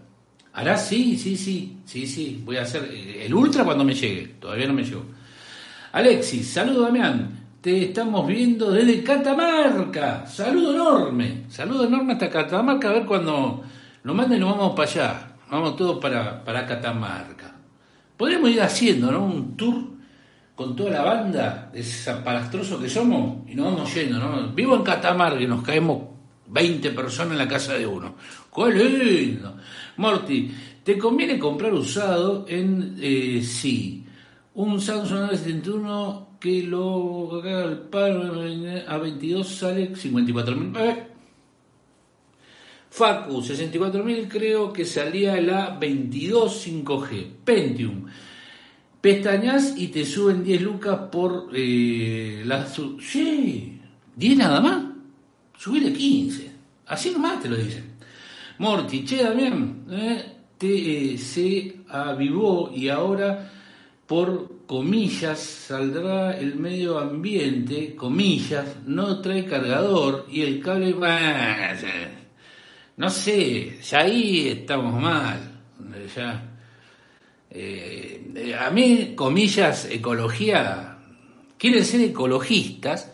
[0.53, 0.77] ¿Hará?
[0.77, 2.43] Sí, sí, sí, sí, sí.
[2.45, 4.35] Voy a hacer el Ultra cuando me llegue.
[4.39, 5.05] Todavía no me llegó.
[5.93, 7.42] Alexis, saludo Damián.
[7.63, 10.27] Te estamos viendo desde Catamarca.
[10.27, 11.45] Saludo enorme.
[11.49, 12.91] Saludo enorme hasta Catamarca.
[12.91, 13.63] A ver cuando
[14.03, 15.37] nos manden, nos vamos para allá.
[15.49, 17.55] Vamos todos para, para Catamarca.
[18.17, 19.25] Podríamos ir haciendo ¿no?
[19.27, 19.77] un tour
[20.57, 24.19] con toda la banda, desaparastroso que somos, y nos vamos yendo.
[24.19, 24.49] ¿no?
[24.49, 26.03] Vivo en Catamarca y nos caemos
[26.49, 28.17] 20 personas en la casa de uno.
[28.53, 29.57] ¡Qué lindo!
[29.99, 30.51] Morty,
[30.83, 34.02] ¿te conviene comprar usado en eh, sí?
[34.55, 38.23] Un Samsung A71 que lo el paro
[38.89, 40.77] a 22 sale 54 mil.
[40.77, 41.07] Eh.
[42.91, 47.27] Facu, 64 mil creo que salía la 22 5G.
[47.45, 48.05] Pentium.
[49.01, 52.67] Pestañas y te suben 10 lucas por eh, la...
[52.67, 53.81] Sí,
[54.17, 54.85] 10 nada más.
[55.57, 56.53] Subile 15.
[56.87, 57.93] Así nomás te lo dicen.
[58.59, 60.25] Morty, che, Damián, eh,
[60.59, 63.51] te, eh, se avivó y ahora
[64.13, 70.95] por comillas saldrá el medio ambiente, comillas, no trae cargador y el cable,
[72.99, 75.41] no sé, ya ahí estamos mal,
[76.15, 76.45] ya.
[77.49, 80.99] Eh, a mí, comillas, ecología,
[81.57, 83.11] quieren ser ecologistas,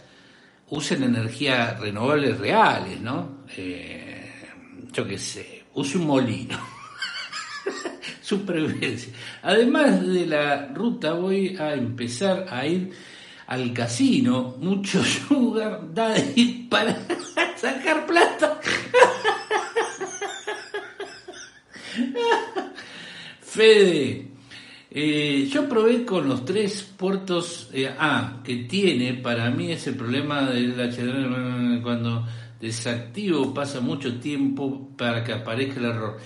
[0.71, 3.45] usen energías renovables reales, ¿no?
[3.57, 4.33] Eh,
[4.93, 6.78] yo qué sé, use un molino
[8.29, 9.13] supervivencia.
[9.43, 12.91] Además de la ruta voy a empezar a ir
[13.47, 16.95] al casino, mucho sugar daddy para
[17.57, 18.61] sacar plata.
[23.41, 24.29] Fede,
[24.91, 30.51] eh, yo probé con los tres puertos eh, A que tiene, para mí ese problema
[30.51, 32.27] del HDMI cuando
[32.61, 36.19] desactivo pasa mucho tiempo para que aparezca el error.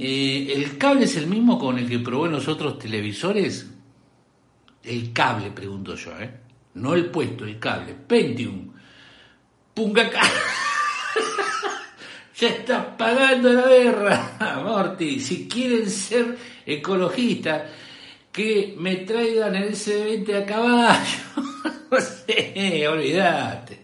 [0.00, 3.66] Eh, ¿El cable es el mismo con el que probó en los otros televisores?
[4.84, 6.30] El cable, pregunto yo, ¿eh?
[6.74, 7.94] No el puesto, el cable.
[7.94, 8.72] Pentium.
[9.74, 10.22] Pungaca.
[12.38, 15.18] ya está pagando la guerra, Morty.
[15.18, 17.62] Si quieren ser ecologistas,
[18.30, 21.18] que me traigan el C20 a caballo.
[21.90, 23.80] no sé, olvídate.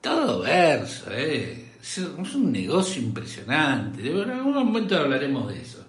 [0.00, 1.61] Todo verso, ¿eh?
[1.82, 4.08] Es un negocio impresionante.
[4.08, 5.84] En algún momento hablaremos de eso.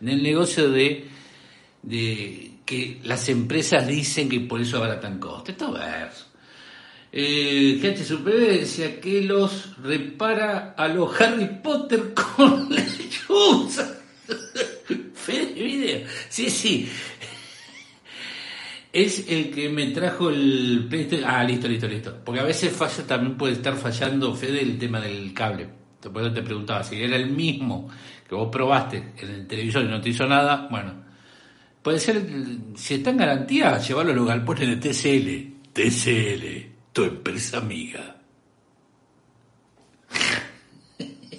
[0.00, 1.08] En el negocio de,
[1.82, 5.56] de que las empresas dicen que por eso abaratan costes.
[5.56, 6.26] Todo verso.
[7.12, 13.94] Eh, Supervivencia que los repara a los Harry Potter con lechuza.
[15.14, 16.06] Fede video.
[16.30, 16.88] Sí, sí.
[18.96, 21.28] Es el que me trajo el PlayStation.
[21.30, 22.18] Ah, listo, listo, listo.
[22.24, 25.68] Porque a veces falla, también puede estar fallando, Fede, el tema del cable.
[26.00, 27.90] Por eso te preguntaba si era el mismo
[28.26, 30.66] que vos probaste en el televisor y no te hizo nada.
[30.70, 30.94] Bueno,
[31.82, 32.26] puede ser,
[32.74, 35.52] si está en garantía, llevarlo a los galpones de TCL.
[35.74, 36.46] TCL,
[36.94, 38.16] tu empresa amiga.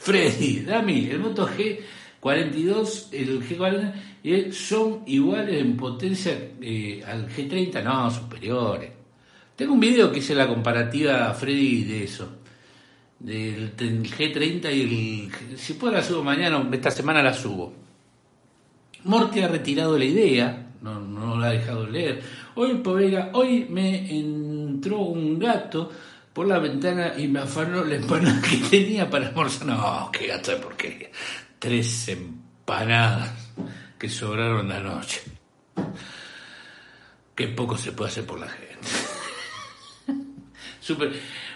[0.00, 4.15] Freddy, Dami, el Moto G42, el G40
[4.52, 8.90] son iguales en potencia eh, al G30, no, superiores.
[9.54, 12.28] Tengo un video que hice la comparativa, Freddy, de eso.
[13.18, 15.56] Del, G30 y el...
[15.58, 17.72] Si puedo la subo mañana, esta semana la subo.
[19.04, 22.20] Morte ha retirado la idea, no, no la ha dejado leer.
[22.56, 25.92] Hoy, Povega, hoy me entró un gato
[26.32, 29.68] por la ventana y me afanó la empanada que tenía para almorzar.
[29.68, 31.10] No, qué gato de porquería.
[31.60, 33.45] Tres empanadas
[33.98, 35.22] que sobraron la noche.
[37.34, 38.88] Qué poco se puede hacer por la gente.
[40.80, 41.12] Super,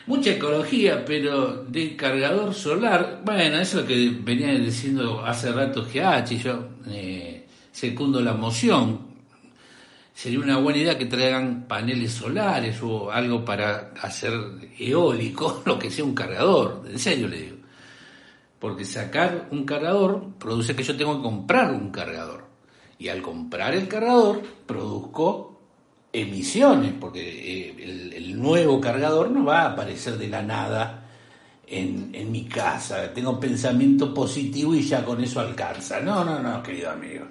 [0.06, 5.84] mucha ecología, pero de cargador solar, bueno, eso es lo que venía diciendo hace rato
[5.84, 9.08] GH, yo eh, secundo la moción.
[10.12, 14.32] Sería una buena idea que traigan paneles solares o algo para hacer
[14.78, 17.59] eólico, lo que sea un cargador, en serio le digo.
[18.60, 22.44] Porque sacar un cargador produce que yo tengo que comprar un cargador.
[22.98, 25.58] Y al comprar el cargador, produzco
[26.12, 31.08] emisiones, porque eh, el, nuevo cargador no va a aparecer de la nada
[31.66, 33.12] en, en, mi casa.
[33.14, 36.00] Tengo pensamiento positivo y ya con eso alcanza.
[36.00, 37.26] No, no, no, querido amigo.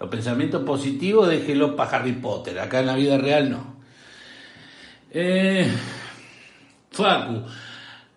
[0.00, 2.58] Los pensamientos positivos déjelo para Harry Potter.
[2.58, 3.76] Acá en la vida real no.
[5.10, 5.70] Eh,
[6.90, 7.44] Facu.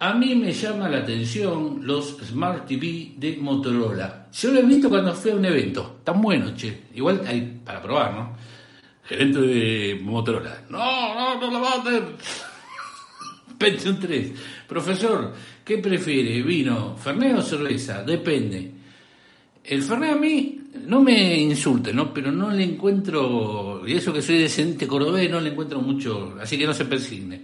[0.06, 4.28] A mí me llama la atención los Smart TV de Motorola.
[4.32, 6.02] Yo lo he visto cuando fui a un evento.
[6.04, 6.84] Tan bueno, che.
[6.94, 8.38] Igual hay para probar, ¿no?
[9.04, 10.62] Gerente de Motorola.
[10.70, 12.04] No, no, no lo va a hacer.
[13.58, 14.32] Pentium 3.
[14.68, 16.40] Profesor, ¿qué prefiere?
[16.44, 18.04] ¿Vino, Fernet o cerveza?
[18.04, 18.74] Depende.
[19.64, 22.14] El Fernet a mí no me insulte, ¿no?
[22.14, 26.60] Pero no le encuentro, y eso que soy decente cordobés, no le encuentro mucho, así
[26.60, 27.42] que no se persigne.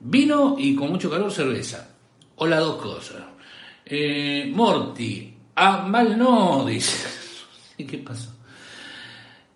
[0.00, 1.88] Vino y con mucho calor cerveza.
[2.36, 3.22] O las dos cosas.
[3.86, 5.34] Eh, Morty.
[5.56, 7.06] Ah, mal no, dice.
[7.76, 8.30] ¿Qué pasó?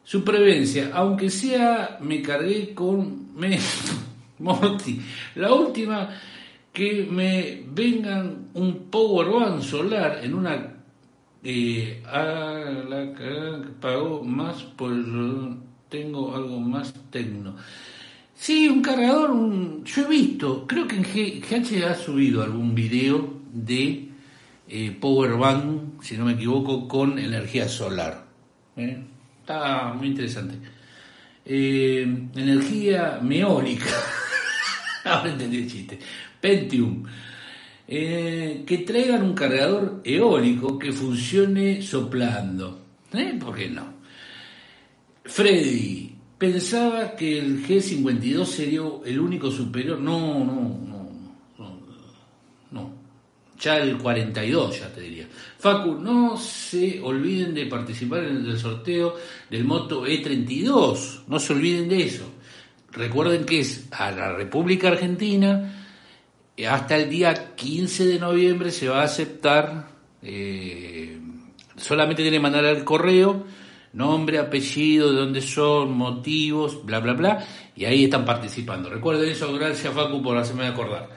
[0.04, 0.90] Supervivencia.
[0.94, 3.34] Aunque sea, me cargué con...
[3.34, 3.58] Me...
[4.38, 5.00] Morty.
[5.34, 6.08] La última,
[6.72, 10.74] que me vengan un Power One solar en una...
[11.42, 14.92] Eh, a la que pagó más por...
[15.88, 17.56] Tengo algo más tecno.
[18.40, 24.10] Sí, un cargador, yo he visto, creo que en GH ha subido algún video de
[24.68, 28.26] eh, Power Bank, si no me equivoco, con energía solar.
[28.76, 29.02] ¿eh?
[29.40, 30.54] Está muy interesante.
[31.44, 32.02] Eh,
[32.36, 33.90] energía meólica,
[35.04, 35.98] ahora entendí el chiste.
[36.40, 37.02] Pentium.
[37.88, 42.86] que traigan un cargador eólico que funcione soplando.
[43.40, 43.94] ¿Por qué no?
[45.24, 46.07] Freddy,
[46.38, 49.98] pensaba que el G52 sería el único superior.
[49.98, 51.10] No, no, no,
[51.58, 51.80] no,
[52.70, 52.92] no.
[53.58, 55.28] Ya el 42, ya te diría.
[55.58, 59.16] Facu, no se olviden de participar en el sorteo
[59.50, 61.24] del Moto E32.
[61.26, 62.24] No se olviden de eso.
[62.92, 65.74] Recuerden que es a la República Argentina.
[66.68, 69.88] Hasta el día 15 de noviembre se va a aceptar.
[70.22, 71.18] Eh,
[71.76, 73.44] solamente tiene que mandar al correo
[73.92, 78.88] nombre, apellido, de dónde son, motivos, bla, bla, bla, y ahí están participando.
[78.88, 81.08] Recuerden eso, gracias Facu por hacerme acordar.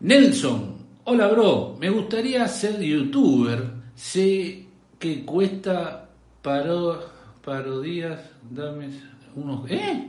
[0.00, 3.64] Nelson, hola bro, me gustaría ser youtuber,
[3.94, 4.66] sé
[4.98, 6.08] que cuesta
[6.42, 7.02] paro,
[7.44, 8.88] parodias, dame
[9.34, 9.70] unos...
[9.70, 10.06] ¿Eh?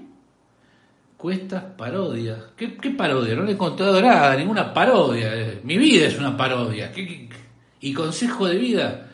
[1.18, 2.40] Cuestas parodias.
[2.58, 3.36] ¿Qué, ¿Qué, parodia?
[3.36, 5.60] No le he encontrado nada, ninguna parodia.
[5.64, 6.92] Mi vida es una parodia.
[7.80, 9.11] y consejo de vida?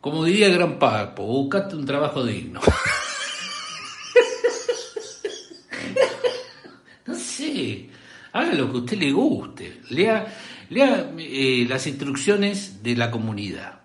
[0.00, 2.60] Como diría Gran Papo, buscate un trabajo digno.
[7.06, 7.90] no sé,
[8.32, 9.82] haga lo que a usted le guste.
[9.90, 10.34] Lea,
[10.70, 13.80] lea eh, las instrucciones de la comunidad.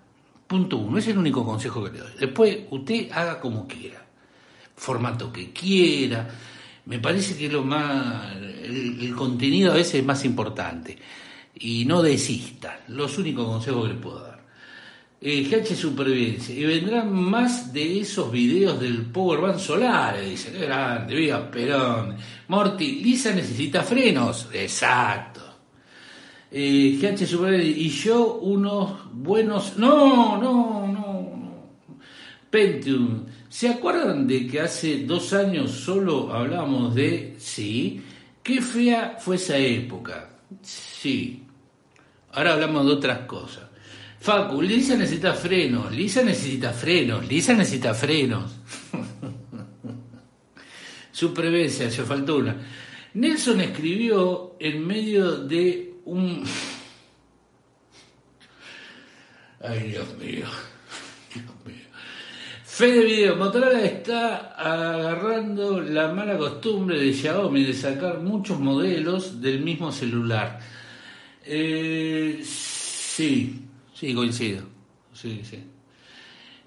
[0.47, 2.11] Punto uno, es el único consejo que le doy.
[2.17, 4.05] Después, usted haga como quiera,
[4.75, 6.29] formato que quiera.
[6.85, 10.97] Me parece que lo más, el, contenido a veces es más importante.
[11.55, 14.34] Y no desista, los únicos consejos que le puedo dar.
[15.21, 16.55] Eh, GH Supervivencia.
[16.55, 20.21] Y vendrán más de esos videos del Power Band Solar.
[20.21, 22.15] Dice, qué grande, viva Perón.
[22.47, 24.49] Morty, Lisa necesita frenos.
[24.53, 25.35] Exacto
[26.57, 29.77] eh, GH Super y yo unos buenos...
[29.77, 31.55] No, no, no, no.
[32.49, 33.25] Pentium.
[33.49, 37.35] ¿Se acuerdan de que hace dos años solo hablábamos de...
[37.39, 38.01] Sí,
[38.41, 40.29] qué fea fue esa época?
[40.61, 41.43] Sí.
[42.31, 43.63] Ahora hablamos de otras cosas.
[44.25, 48.55] Facu, Lisa necesita frenos, Lisa necesita frenos, Lisa necesita frenos.
[51.11, 52.57] Supervivencia, se faltó una.
[53.13, 56.43] Nelson escribió en medio de un...
[59.61, 60.47] Ay, Dios mío.
[61.31, 61.85] Dios mío.
[62.63, 69.61] Fede Video, Motorola está agarrando la mala costumbre de Xiaomi de sacar muchos modelos del
[69.61, 70.59] mismo celular.
[71.45, 73.64] Eh, sí,
[73.95, 74.63] sí, coincido.
[75.13, 75.63] Sí, sí.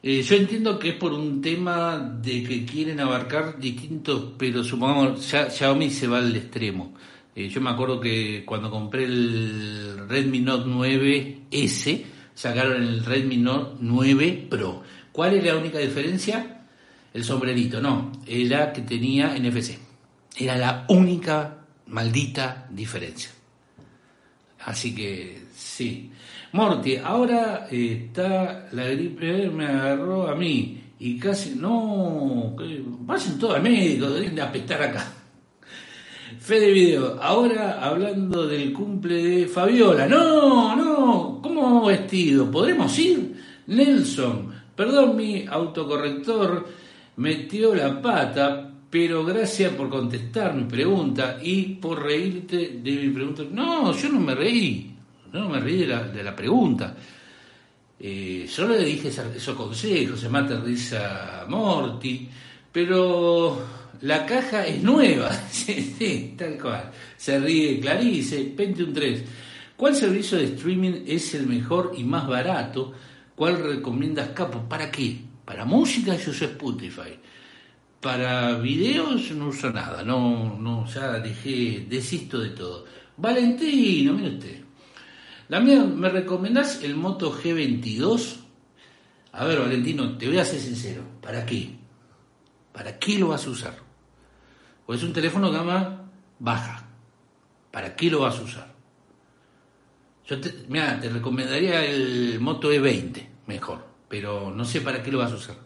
[0.03, 5.25] Eh, yo entiendo que es por un tema de que quieren abarcar distintos, pero supongamos,
[5.25, 6.95] Xiaomi se va al extremo.
[7.35, 12.05] Eh, yo me acuerdo que cuando compré el Redmi Note 9S,
[12.35, 14.83] sacaron el Redmi Note 9 Pro.
[15.13, 16.65] ¿Cuál es la única diferencia?
[17.13, 19.79] El sombrerito, no, era que tenía NFC.
[20.37, 23.31] Era la única maldita diferencia.
[24.61, 26.13] Así que sí.
[26.53, 32.57] Morty, ahora eh, está la gripe, me agarró a mí y casi, no,
[33.01, 35.13] vayan todos al médico, deben de apestar acá.
[36.41, 40.07] Fede Video, ahora hablando del cumple de Fabiola.
[40.07, 42.51] No, no, ¿cómo vestido?
[42.51, 43.35] ¿Podremos ir?
[43.67, 46.67] Nelson, perdón, mi autocorrector
[47.17, 53.43] metió la pata, pero gracias por contestar mi pregunta y por reírte de mi pregunta.
[53.51, 54.98] No, yo no me reí,
[55.33, 56.95] no me reí de la, de la pregunta.
[58.01, 62.29] Eh, solo le dije esos consejos, se mata risa Morty,
[62.71, 63.61] pero
[64.03, 65.31] la caja es nueva,
[66.37, 66.93] tal cual.
[67.17, 69.25] Se ríe Clarice, Pentium 3.
[69.77, 72.93] ¿Cuál servicio de streaming es el mejor y más barato?
[73.35, 74.69] ¿Cuál recomiendas, Capo?
[74.69, 75.19] ¿Para qué?
[75.45, 77.19] Para música yo uso Spotify.
[78.01, 82.85] Para videos no uso nada, no, no, ya dejé, desisto de todo.
[83.17, 84.68] Valentino, mire usted.
[85.49, 88.37] Mía, ¿me recomendás el Moto G22?
[89.33, 91.03] A ver, Valentino, te voy a ser sincero.
[91.23, 91.71] ¿Para qué?
[92.73, 93.75] ¿Para qué lo vas a usar?
[94.85, 96.87] Pues es un teléfono gama baja.
[97.71, 98.75] ¿Para qué lo vas a usar?
[100.27, 105.19] Yo te, mira, te recomendaría el Moto E20, mejor, pero no sé para qué lo
[105.19, 105.57] vas a usar.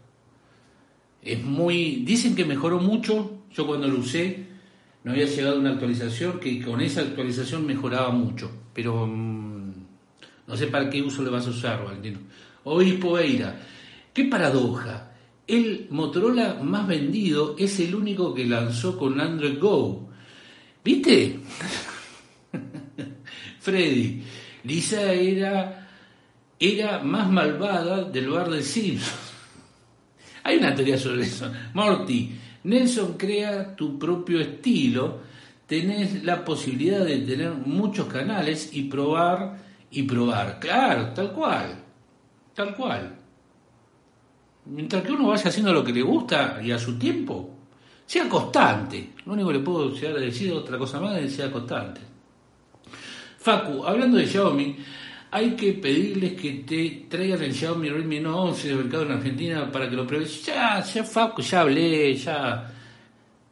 [1.21, 2.05] Es muy.
[2.05, 3.43] Dicen que mejoró mucho.
[3.51, 4.47] Yo cuando lo usé,
[5.03, 8.51] no había llegado una actualización que con esa actualización mejoraba mucho.
[8.73, 9.52] Pero mm,
[10.53, 12.19] no sé para qué uso le vas a usar, Valentino.
[12.65, 13.59] Obispo Eira,
[14.13, 15.13] qué paradoja
[15.47, 20.11] el Motorola más vendido es el único que lanzó con Android Go.
[20.85, 21.41] ¿Viste?
[23.61, 24.23] Freddy,
[24.65, 25.89] Lisa era,
[26.61, 29.33] era más malvada del bar de Simpsons.
[30.45, 31.51] Hay una teoría sobre eso.
[31.73, 32.31] Morty,
[32.65, 35.21] Nelson crea tu propio estilo,
[35.67, 40.59] tenés la posibilidad de tener muchos canales y probar y probar.
[40.59, 41.85] Claro, tal cual,
[42.55, 43.17] tal cual.
[44.67, 47.51] Mientras que uno vaya haciendo lo que le gusta y a su tiempo,
[48.07, 49.11] sea constante.
[49.27, 52.01] Lo único que le puedo llegar a decir otra cosa más es que sea constante.
[53.39, 54.77] Facu, hablando de Xiaomi,
[55.33, 59.71] hay que pedirles que te traigan el Xiaomi Redmi Note 11 de mercado en Argentina
[59.71, 60.45] para que lo pruebes.
[60.45, 62.73] Ya, ya Facu, ya hablé, ya,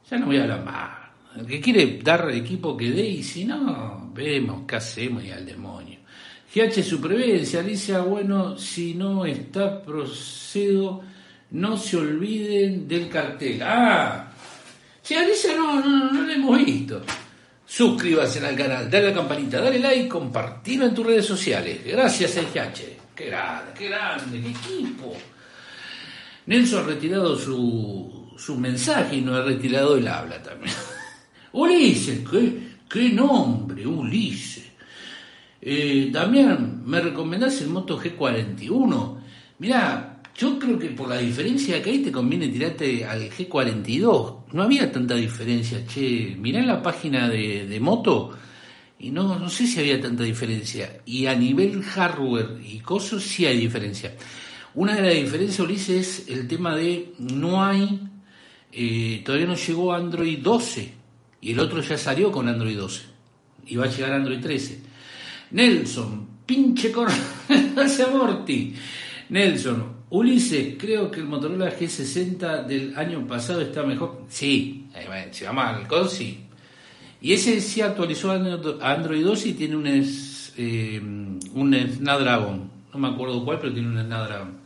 [0.09, 0.91] ya no voy a hablar más.
[1.37, 5.45] El que quiere dar equipo que dé y si no, vemos qué hacemos y al
[5.45, 6.00] demonio.
[6.53, 11.01] GH Supervivencia, Alicia, bueno, si no está procedo,
[11.53, 13.63] no se olviden del cartel.
[13.63, 14.33] Ah,
[15.01, 17.03] si Alicia no, no, no lo hemos visto.
[17.65, 21.85] Suscríbase al canal, dale a la campanita, dale like, compartirlo en tus redes sociales.
[21.85, 23.15] Gracias, GH.
[23.15, 25.15] Qué grande, qué grande, qué equipo.
[26.47, 30.75] Nelson ha retirado su, su mensaje y no ha retirado el habla también.
[31.53, 34.70] Ulises, qué, qué nombre, Ulises.
[35.63, 39.19] Eh, Damián, ¿me recomendás el Moto G41?
[39.59, 44.45] Mirá, yo creo que por la diferencia que hay te conviene tirarte al G42.
[44.53, 46.35] No había tanta diferencia, che.
[46.39, 48.33] Mirá en la página de, Moto
[48.99, 51.03] y no, no sé si había tanta diferencia.
[51.05, 54.15] Y a nivel hardware y cosas sí hay diferencia.
[54.75, 58.01] Una de las diferencias, Ulises, es el tema de no hay,
[58.73, 60.95] eh, todavía no llegó Android 12
[61.43, 63.03] y el otro ya salió con Android 12
[63.67, 64.90] y va a llegar Android 13.
[65.53, 67.09] Nelson, pinche cor...
[67.75, 68.75] Gracias, Morty.
[69.29, 74.25] Nelson, Ulises, creo que el Motorola G60 del año pasado está mejor.
[74.29, 74.87] Sí,
[75.31, 76.41] si vamos al code, sí.
[77.21, 82.71] Y ese sí actualizó a Android 12 y tiene un, eh, un Snapdragon.
[82.93, 84.60] No me acuerdo cuál, pero tiene un Snapdragon.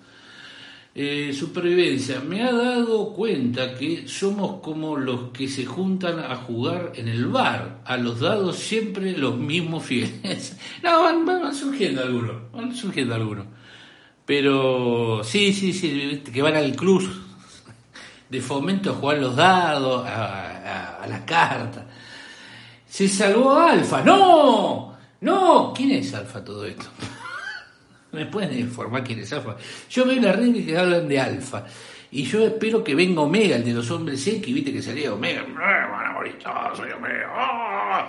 [0.97, 2.21] Eh, supervivencia.
[2.21, 7.27] Me ha dado cuenta que somos como los que se juntan a jugar en el
[7.27, 7.81] bar.
[7.85, 10.57] A los dados siempre los mismos fieles.
[10.85, 12.53] no, van, surgiendo algunos.
[12.53, 13.47] Van surgiendo algunos.
[14.25, 17.03] Pero sí, sí, sí, que van al club
[18.31, 21.87] de fomento a jugar los dados, a, a, la carta.
[22.87, 24.03] Se salvó Alfa.
[24.03, 24.97] ¡No!
[25.21, 25.73] ¡No!
[25.75, 26.87] ¿Quién es Alfa todo esto?
[28.15, 29.57] ¿Me pueden informar quién es Alfa?
[29.91, 31.65] Yo veo la red que hablan de Alfa.
[32.13, 35.43] Y yo espero que venga Omega, el de los hombres X, viste que salía Omega.
[35.43, 36.37] Van a morir
[36.77, 38.09] soy Omega.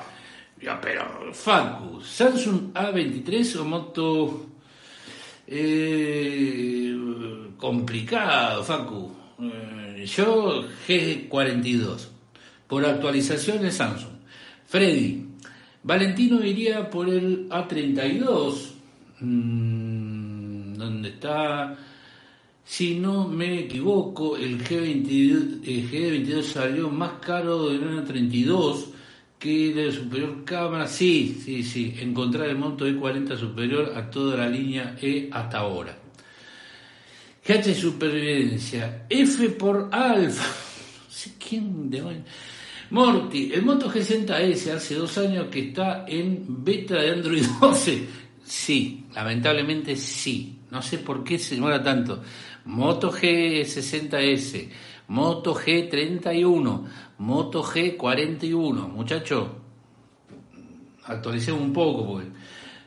[0.61, 1.33] Ya, pero.
[1.33, 4.45] Facu, Samsung A23 o Moto.
[5.47, 6.95] Eh,
[7.57, 9.11] complicado, Facu.
[9.41, 12.07] Eh, yo G42.
[12.67, 14.13] Por actualización de Samsung.
[14.67, 15.25] Freddy.
[15.83, 18.71] Valentino iría por el A32.
[19.19, 19.84] Mm,
[20.77, 21.77] ¿Dónde está?
[22.63, 28.85] Si no me equivoco, el G22, el G22 salió más caro del A32
[29.37, 30.87] que de superior cámara.
[30.87, 31.95] Sí, sí, sí.
[31.99, 35.95] Encontrar el monto E40 superior a toda la línea E hasta ahora.
[37.47, 39.05] GH Supervivencia.
[39.09, 40.43] F por alfa.
[41.05, 41.89] No sé quién
[42.89, 48.05] Morty, el Moto G60S hace dos años que está en beta de Android 12.
[48.43, 50.54] Sí, lamentablemente sí.
[50.71, 52.21] No sé por qué se demora tanto.
[52.65, 54.69] Moto G60S,
[55.07, 56.83] Moto G31,
[57.19, 58.89] Moto G41.
[58.89, 59.47] Muchachos,
[61.05, 62.29] actualicemos un poco porque...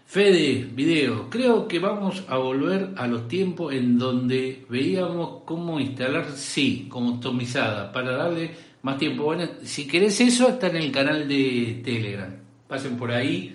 [0.09, 6.31] Fede, video, creo que vamos a volver a los tiempos en donde veíamos cómo instalar
[6.35, 9.24] sí, como optimizada, para darle más tiempo.
[9.24, 12.35] Bueno, si querés eso, está en el canal de Telegram.
[12.66, 13.55] Pasen por ahí.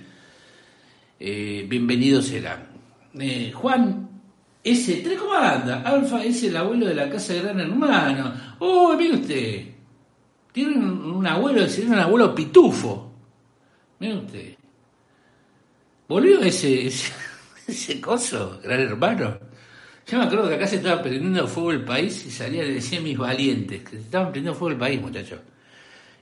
[1.19, 2.67] Eh, bienvenidos serán.
[3.19, 4.12] Eh, Juan
[4.63, 5.81] S3, ¿cómo anda?
[5.81, 8.33] Alfa es el abuelo de la casa de Gran Hermano.
[8.59, 9.65] Oh, mire usted.
[10.53, 13.11] Tiene un, abuelo, tiene un abuelo pitufo.
[13.99, 14.55] Mire usted.
[16.07, 16.87] ¿Volvió ese,
[17.67, 19.37] ese, coso, Gran Hermano?
[20.07, 23.01] Yo me acuerdo que acá se estaba prendiendo fuego el país y salía, le decía
[23.01, 25.39] mis valientes, que se estaban prendiendo fuego el país, muchachos.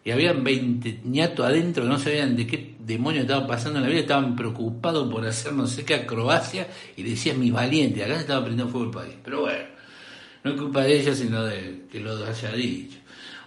[0.04, 3.90] Y habían 20 ñatos adentro que no sabían de qué demonio estaba pasando en la
[3.90, 8.22] vida, estaban preocupados por hacer no sé qué acrobacia y decían mis valientes, acá se
[8.22, 9.16] estaba prendiendo fuego el país.
[9.24, 9.66] Pero bueno,
[10.44, 12.98] no es culpa de ella, sino de que lo haya dicho.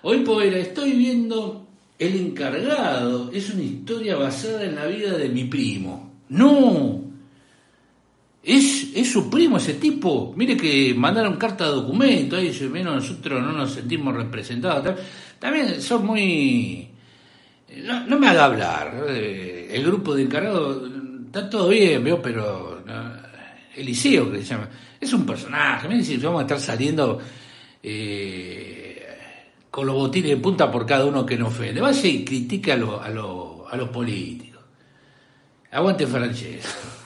[0.02, 1.66] Hoy, Poera, estoy viendo
[1.98, 6.12] El encargado, es una historia basada en la vida de mi primo.
[6.28, 7.04] No,
[8.42, 10.34] es, es su primo ese tipo.
[10.36, 14.98] Mire que mandaron carta de documento, ahí menos nosotros no nos sentimos representados.
[15.38, 16.88] También son muy...
[17.76, 19.04] No, me haga hablar.
[19.08, 20.90] Eh, el grupo de encargados
[21.26, 22.82] está todo bien, veo, pero
[23.74, 24.68] Eliseo, que se llama,
[25.00, 25.88] es un personaje.
[25.88, 27.20] Miren si vamos a estar saliendo
[27.82, 29.06] eh,
[29.70, 31.80] con los botines de punta por cada uno que nos ofende.
[31.80, 34.62] Vaya y a, a, a los políticos.
[35.72, 36.70] Aguante Francesco.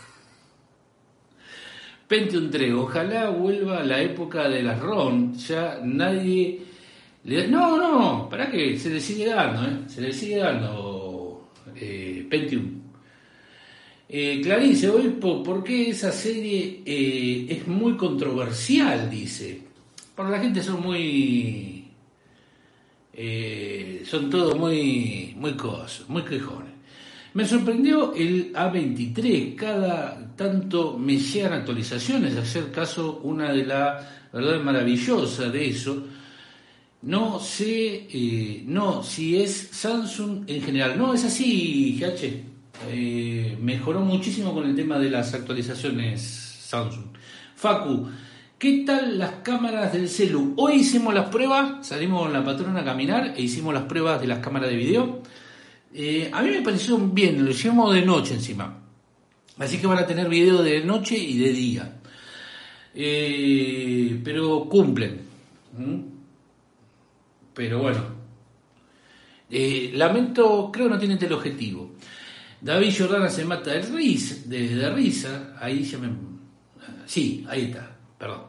[2.09, 6.67] Pentium 3, ojalá vuelva la época de las ROM, ya nadie...
[7.24, 9.78] No, no, para que se le sigue dando, ¿eh?
[9.86, 12.78] se le sigue dando eh, Pentium.
[14.08, 19.10] Eh, Clarice, hoy, ¿por qué esa serie eh, es muy controversial?
[19.10, 19.62] Dice.
[20.14, 21.84] Para la gente son muy...
[23.12, 26.72] Eh, son todos muy, muy cosas, muy quejones.
[27.34, 34.60] Me sorprendió el A23, cada tanto me llegan actualizaciones, hacer caso una de las verdad
[34.62, 36.04] maravillosa de eso.
[37.03, 40.99] No sé, eh, no, si es Samsung en general.
[40.99, 42.42] No, es así, GH.
[42.90, 47.07] Eh, mejoró muchísimo con el tema de las actualizaciones Samsung.
[47.55, 48.09] Facu,
[48.59, 50.55] ¿qué tal las cámaras del celu?
[50.57, 54.26] Hoy hicimos las pruebas, salimos con la patrona a caminar e hicimos las pruebas de
[54.26, 55.22] las cámaras de video.
[55.94, 58.76] Eh, a mí me pareció bien, lo hicimos de noche encima.
[59.59, 61.92] Así que van a tener video de noche y de día.
[62.92, 65.28] Pero cumplen.
[67.59, 68.00] Pero bueno.
[69.50, 71.96] Eh, lamento, creo que no tienen el objetivo.
[72.61, 75.56] David Jordana se mata de risa, de, risa.
[75.61, 76.09] Ahí ya me.
[77.04, 77.96] Sí, ahí está.
[78.16, 78.42] perdón.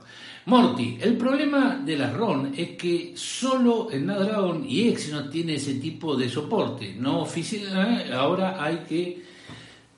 [0.46, 5.76] Morty, el problema de la RON es que solo el Snapdragon y Exynos tiene ese
[5.76, 6.94] tipo de soporte.
[6.94, 8.14] No oficial, ¿eh?
[8.14, 9.24] ahora hay que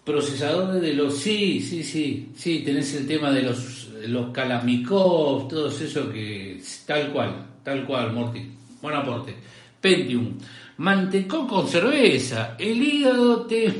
[0.05, 5.67] procesadores de los sí, sí, sí, sí, tenés el tema de los los Kalamikov, todo
[5.67, 8.60] eso que tal cual, tal cual, Morty.
[8.81, 9.35] Buen aporte.
[9.79, 10.37] Pentium,
[10.77, 13.73] mantecó con cerveza, el hígado te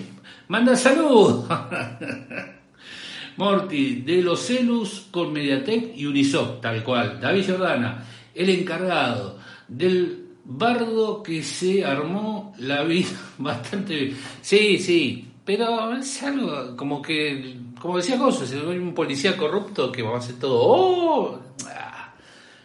[0.47, 1.45] manda salud.
[3.37, 7.19] Morty, de los Celus con Mediatek y Unisoc, tal cual.
[7.19, 8.03] David Jordana,
[8.35, 16.75] el encargado del bardo que se armó la vida bastante Sí, sí, pero es algo
[16.75, 20.59] como que, como decía si hay un policía corrupto que va a hacer todo.
[20.61, 21.39] ¡Oh!
[21.67, 22.13] Ah,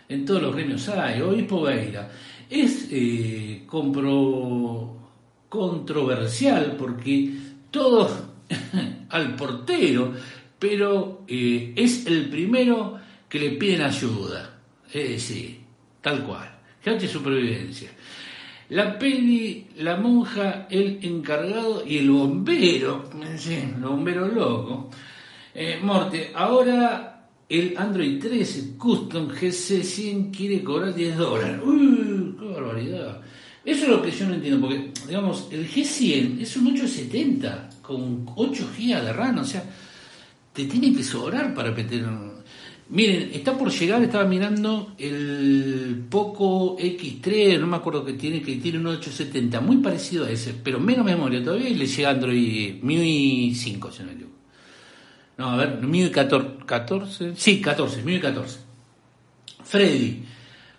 [0.09, 1.21] en todos los gremios hay.
[1.21, 2.11] Obispo Beira.
[2.49, 3.67] Es eh,
[5.49, 7.33] controversial porque
[7.71, 8.09] todo
[9.11, 10.13] al portero
[10.59, 14.59] pero eh, es el primero que le piden ayuda.
[14.93, 15.61] Eh, sí,
[16.01, 16.51] tal cual.
[16.85, 17.91] de supervivencia.
[18.71, 23.05] La peli, la monja, el encargado y el bombero,
[23.37, 24.91] sí, el bombero loco.
[25.55, 31.61] Eh, Morte, ahora el Android 13 Custom GC100 quiere cobrar 10 dólares.
[31.65, 32.06] ¡Uy, qué
[32.79, 38.25] Eso es lo que yo no entiendo, porque, digamos, el G100 es un 870 con
[38.37, 39.65] 8 GB de RAM, o sea,
[40.53, 42.05] te tiene que sobrar para meter.
[42.89, 48.55] Miren, está por llegar, estaba mirando el Poco X3, no me acuerdo que tiene, que
[48.57, 52.81] tiene un 870, muy parecido a ese, pero menos memoria todavía y le llega Android
[52.81, 54.37] MIUI 5, si no me equivoco.
[55.39, 58.59] No, a ver, MIUI 14, 14, sí, 14, MIUI 14.
[59.65, 60.23] Freddy,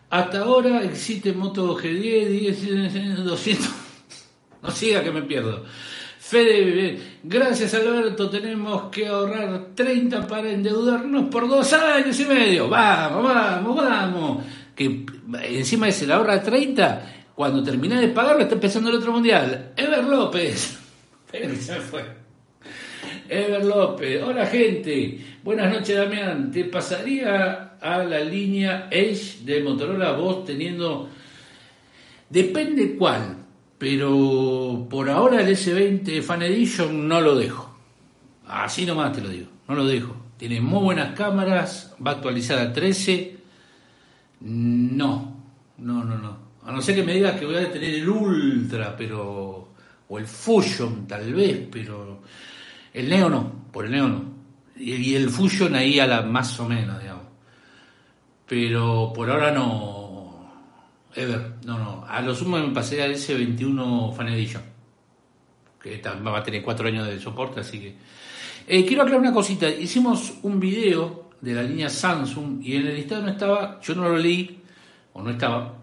[0.09, 3.69] hasta ahora existe Moto G10, 10, 200,
[4.61, 5.65] no siga que me pierdo.
[6.19, 12.67] Fede, gracias Alberto, tenemos que ahorrar 30 para endeudarnos por dos años y medio.
[12.67, 14.43] Vamos, vamos, vamos.
[14.75, 15.05] Que
[15.43, 19.71] encima se la ahorra 30, cuando termina de pagarlo está empezando el otro mundial.
[19.77, 20.77] Ever López.
[21.31, 22.16] se me fue.
[23.29, 30.13] Ever López, hola gente, buenas noches Damián, ¿te pasaría a la línea Edge de Motorola
[30.13, 31.09] vos teniendo,
[32.29, 33.37] depende cuál,
[33.77, 37.77] pero por ahora el S20 Fan Edition no lo dejo.
[38.47, 40.15] Así nomás te lo digo, no lo dejo.
[40.37, 43.37] Tiene muy buenas cámaras, va a actualizar a 13.
[44.41, 45.35] No,
[45.77, 46.37] no, no, no.
[46.63, 49.69] A no ser que me digas que voy a tener el Ultra, pero.
[50.09, 52.21] o el Fusion tal vez, pero.
[52.97, 54.23] El Neo no, por el Neo no.
[54.75, 57.25] Y, el Fusion ahí a la más o menos, digamos.
[58.47, 60.51] Pero por ahora no,
[61.13, 62.05] Ever, no, no.
[62.07, 64.63] A lo sumo me pasé al S21 Fan Edition.
[65.79, 67.95] Que va a tener cuatro años de soporte, así que.
[68.67, 69.69] Eh, quiero aclarar una cosita.
[69.69, 74.09] Hicimos un video de la línea Samsung y en el listado no estaba, yo no
[74.09, 74.59] lo leí,
[75.13, 75.77] o no estaba,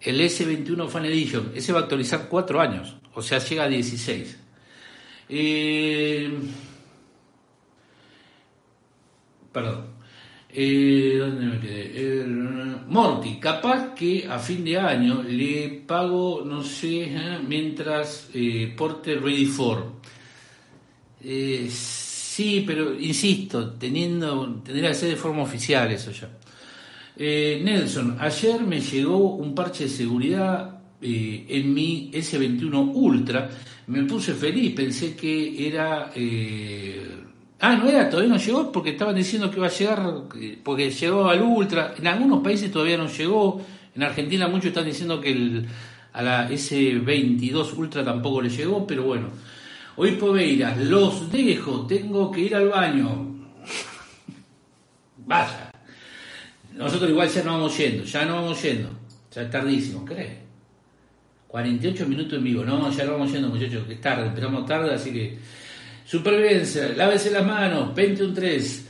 [0.00, 1.50] el S21 Fan Edition.
[1.52, 4.43] Ese va a actualizar cuatro años, o sea, llega a 16.
[9.52, 9.94] Perdón.
[10.54, 11.90] ¿Dónde me quedé?
[11.94, 12.26] Eh,
[12.86, 17.38] Morty, capaz que a fin de año le pago, no sé, ¿eh?
[17.44, 19.94] mientras eh, porte Ready for.
[21.20, 26.30] Eh, sí, pero insisto, teniendo, tendría que ser de forma oficial eso ya.
[27.16, 30.73] Nelson, ayer me llegó un parche de seguridad
[31.04, 33.50] en mi S21 Ultra.
[33.86, 36.10] Me puse feliz, pensé que era
[37.66, 40.12] Ah, no era, todavía no llegó porque estaban diciendo que iba a llegar,
[40.62, 41.94] porque llegó al Ultra.
[41.96, 43.64] En algunos países todavía no llegó.
[43.94, 45.66] En Argentina muchos están diciendo que el,
[46.12, 49.28] a la S22 Ultra tampoco le llegó, pero bueno.
[49.96, 53.34] Hoy Poveiras, los dejo, tengo que ir al baño.
[55.24, 55.70] Vaya.
[56.74, 58.90] Nosotros igual ya no vamos yendo, ya no vamos yendo.
[59.34, 60.43] Ya es tardísimo, ¿crees?
[61.54, 62.64] 48 minutos en vivo.
[62.64, 65.38] No, ya no vamos yendo, muchachos, que es tarde, empezamos tarde, así que
[66.04, 68.80] Supervivencia, lávese las manos, 21-3.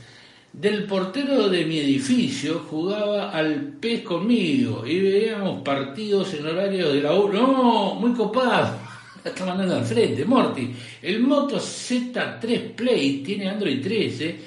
[0.51, 7.03] Del portero de mi edificio jugaba al pez conmigo y veíamos partidos en horario de
[7.03, 7.31] la U.
[7.31, 8.79] No, muy copado.
[9.23, 10.73] está mandando al frente, Morty.
[11.03, 14.39] El Moto Z3 Play tiene Android 13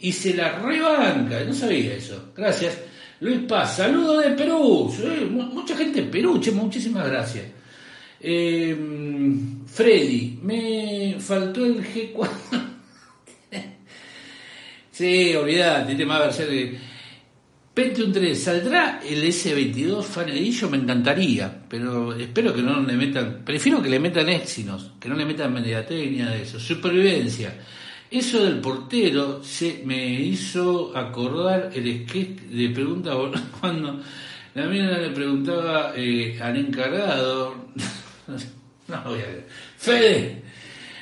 [0.00, 1.42] y se la rebanca.
[1.44, 2.30] No sabía eso.
[2.36, 2.78] Gracias.
[3.24, 4.92] Luis Paz, saludo de Perú.
[5.30, 7.46] mucha gente en Perú, muchísimas gracias.
[8.20, 8.76] Eh,
[9.66, 12.28] Freddy, me faltó el G4.
[14.90, 16.78] sí, olvidate, tema versión de.
[17.72, 20.70] Pentium 3, ¿saldrá el S22 Fan Edition?
[20.72, 23.40] Me encantaría, pero espero que no le metan.
[23.42, 26.60] Prefiero que le metan Exynos, que no le metan Mediatek ni nada de eso.
[26.60, 27.54] Supervivencia.
[28.14, 33.12] Eso del portero se me hizo acordar el sketch de pregunta
[33.60, 34.00] cuando
[34.54, 37.56] la mina le preguntaba eh, al encargado,
[38.86, 40.42] no voy a ver, Fede,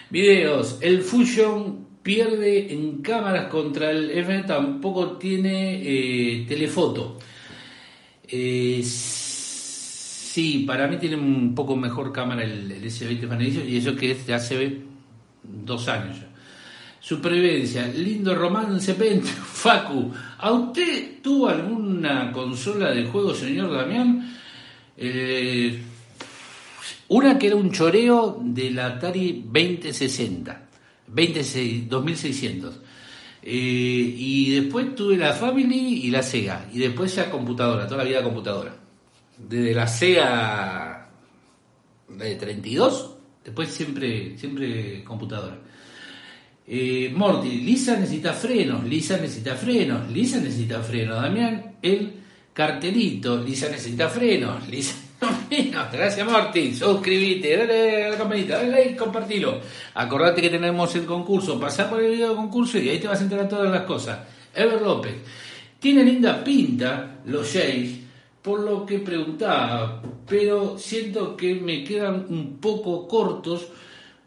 [0.08, 7.18] videos, el Fusion pierde en cámaras contra el F, tampoco tiene eh, telefoto.
[8.26, 14.12] Eh, sí, para mí tiene un poco mejor cámara el, S20 Fanedicio y eso que
[14.12, 14.78] es de hace
[15.42, 16.31] dos años ya.
[17.02, 20.12] Supervivencia, lindo romance, Facu.
[20.38, 24.38] ¿A usted tuvo alguna consola de juego, señor Damián?
[24.96, 25.82] Eh,
[27.08, 30.68] una que era un choreo de la Atari 2060,
[31.08, 32.80] 2600.
[33.42, 36.68] Eh, y después tuve la Family y la Sega.
[36.72, 38.76] Y después ya computadora, toda la vida computadora.
[39.36, 41.10] Desde la Sega
[42.08, 45.58] de 32, después siempre, siempre computadora.
[46.66, 51.20] Eh, Morty, Lisa necesita frenos, Lisa necesita frenos, Lisa necesita frenos.
[51.20, 52.12] Damián, el
[52.52, 54.94] cartelito, Lisa necesita frenos, Lisa.
[55.92, 59.60] Gracias Morty, suscríbete, dale a la campanita, dale like, compartilo.
[59.94, 63.20] Acordate que tenemos el concurso, pasá por el video de concurso y ahí te vas
[63.20, 64.20] a enterar todas las cosas.
[64.54, 65.14] Ever López,
[65.78, 68.00] tiene linda pinta los seis,
[68.40, 73.68] por lo que preguntaba, pero siento que me quedan un poco cortos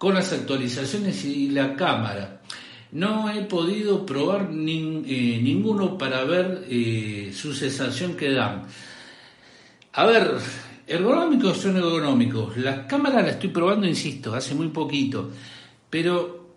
[0.06, 2.39] con las actualizaciones y la cámara.
[2.91, 8.68] No he podido probar eh, ninguno para ver eh, su sensación que dan.
[9.93, 10.36] A ver,
[10.86, 12.56] ergonómicos son ergonómicos.
[12.58, 15.32] Las cámaras las estoy probando, insisto, hace muy poquito.
[15.89, 16.51] Pero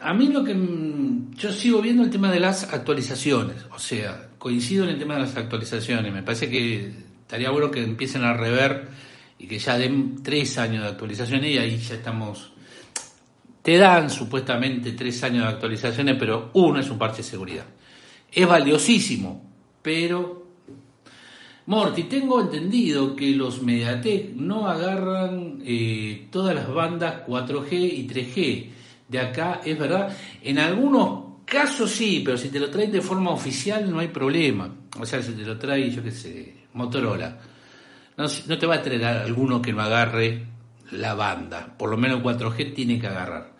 [0.00, 3.66] a mí lo que mm, yo sigo viendo el tema de las actualizaciones.
[3.74, 6.10] O sea, coincido en el tema de las actualizaciones.
[6.14, 8.88] Me parece que estaría bueno que empiecen a rever
[9.38, 12.55] y que ya den tres años de actualizaciones y ahí ya estamos
[13.66, 17.64] te dan supuestamente tres años de actualizaciones, pero uno es un parche de seguridad.
[18.30, 19.42] Es valiosísimo,
[19.82, 20.46] pero...
[21.66, 28.70] Morty, tengo entendido que los Mediatek no agarran eh, todas las bandas 4G y 3G.
[29.08, 33.32] De acá, es verdad, en algunos casos sí, pero si te lo traen de forma
[33.32, 34.72] oficial no hay problema.
[34.96, 37.36] O sea, si te lo trae, yo qué sé, Motorola.
[38.16, 40.46] No, te va a traer alguno que no agarre
[40.92, 41.74] la banda.
[41.76, 43.55] Por lo menos 4G tiene que agarrar.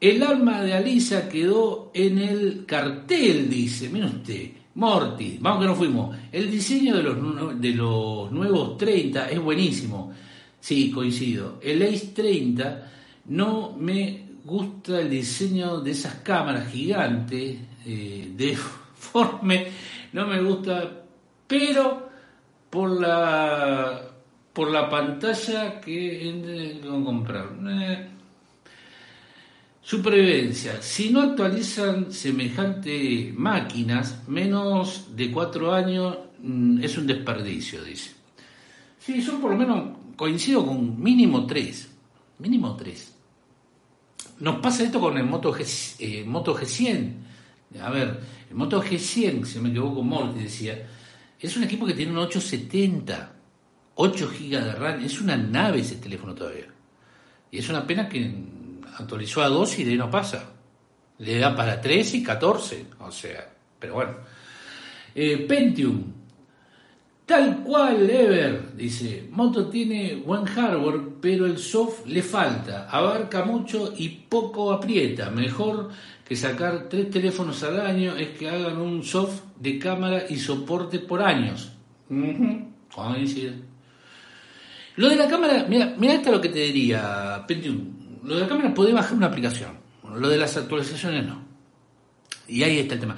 [0.00, 3.88] El alma de Alisa quedó en el cartel, dice.
[3.88, 6.16] Mira usted, Morty, vamos que no fuimos.
[6.30, 10.12] El diseño de los, de los nuevos 30 es buenísimo.
[10.60, 11.58] Sí, coincido.
[11.62, 12.92] El Ace 30
[13.26, 19.66] no me gusta el diseño de esas cámaras gigantes, eh, deforme,
[20.12, 21.04] no me gusta,
[21.46, 22.08] pero
[22.70, 24.04] por la
[24.52, 27.46] por la pantalla que eh, a comprar.
[27.68, 28.08] Eh,
[29.80, 30.82] Supervivencia.
[30.82, 38.12] Si no actualizan semejante máquinas, menos de cuatro años mm, es un desperdicio, dice.
[38.98, 41.90] Sí, son por lo menos, coincido con mínimo tres.
[42.38, 43.14] Mínimo tres.
[44.40, 47.12] Nos pasa esto con el Moto, G, eh, Moto G100.
[47.80, 48.20] A ver,
[48.50, 50.86] el Moto G100, si me equivoco, Morty decía,
[51.40, 53.32] es un equipo que tiene un 870,
[53.94, 56.66] 8 GB de RAM, es una nave ese teléfono todavía.
[57.50, 58.32] Y es una pena que
[58.98, 60.50] actualizó a 2 y de ahí no pasa.
[61.18, 64.12] Le da para 3 y 14, o sea, pero bueno.
[65.14, 66.04] Eh, Pentium,
[67.26, 73.92] tal cual Ever, dice, Moto tiene buen hardware, pero el soft le falta, abarca mucho
[73.96, 75.30] y poco aprieta.
[75.30, 75.90] Mejor
[76.24, 81.00] que sacar tres teléfonos al año es que hagan un soft de cámara y soporte
[81.00, 81.72] por años.
[84.96, 87.97] Lo de la cámara, mira, mira esto lo que te diría, Pentium
[88.28, 89.70] lo de la cámara puede bajar una aplicación,
[90.14, 91.42] lo de las actualizaciones no.
[92.46, 93.16] Y ahí está el tema.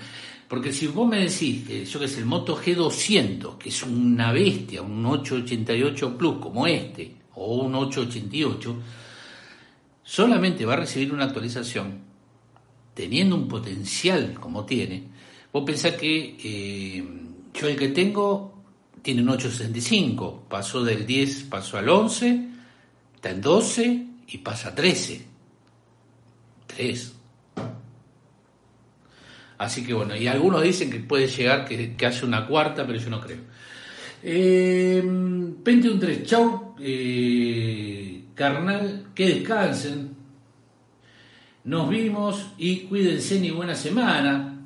[0.48, 4.32] Porque si vos me decís que yo que sé, el Moto G200, que es una
[4.32, 8.76] bestia, un 888 Plus como este, o un 888,
[10.04, 11.98] solamente va a recibir una actualización,
[12.94, 15.08] teniendo un potencial como tiene,
[15.52, 17.04] vos pensás que eh,
[17.52, 18.62] yo el que tengo
[19.02, 22.48] tiene un 865, pasó del 10, pasó al 11,
[23.16, 25.26] está en 12, y pasa a 13.
[26.66, 27.14] 3.
[29.58, 33.10] Así que bueno, y algunos dicen que puede llegar que, hace una cuarta, pero yo
[33.10, 33.38] no creo.
[34.22, 40.16] Eh, 21.3, chau, eh, carnal, que descansen.
[41.64, 44.56] Nos vimos y cuídense ni buena semana.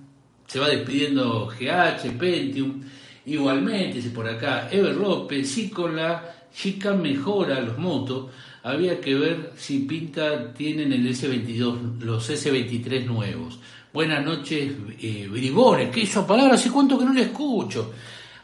[0.46, 2.82] Se va despidiendo GH, Pentium.
[3.26, 8.30] Igualmente, si por acá, Ever López, sí con la chica mejora los motos
[8.64, 13.58] había que ver si Pinta tienen el S22, los S23 nuevos.
[13.92, 17.92] Buenas noches, eh, bribones, que hizo palabras, hace cuánto que no le escucho.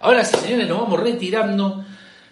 [0.00, 1.84] Ahora sí, señores, nos vamos retirando.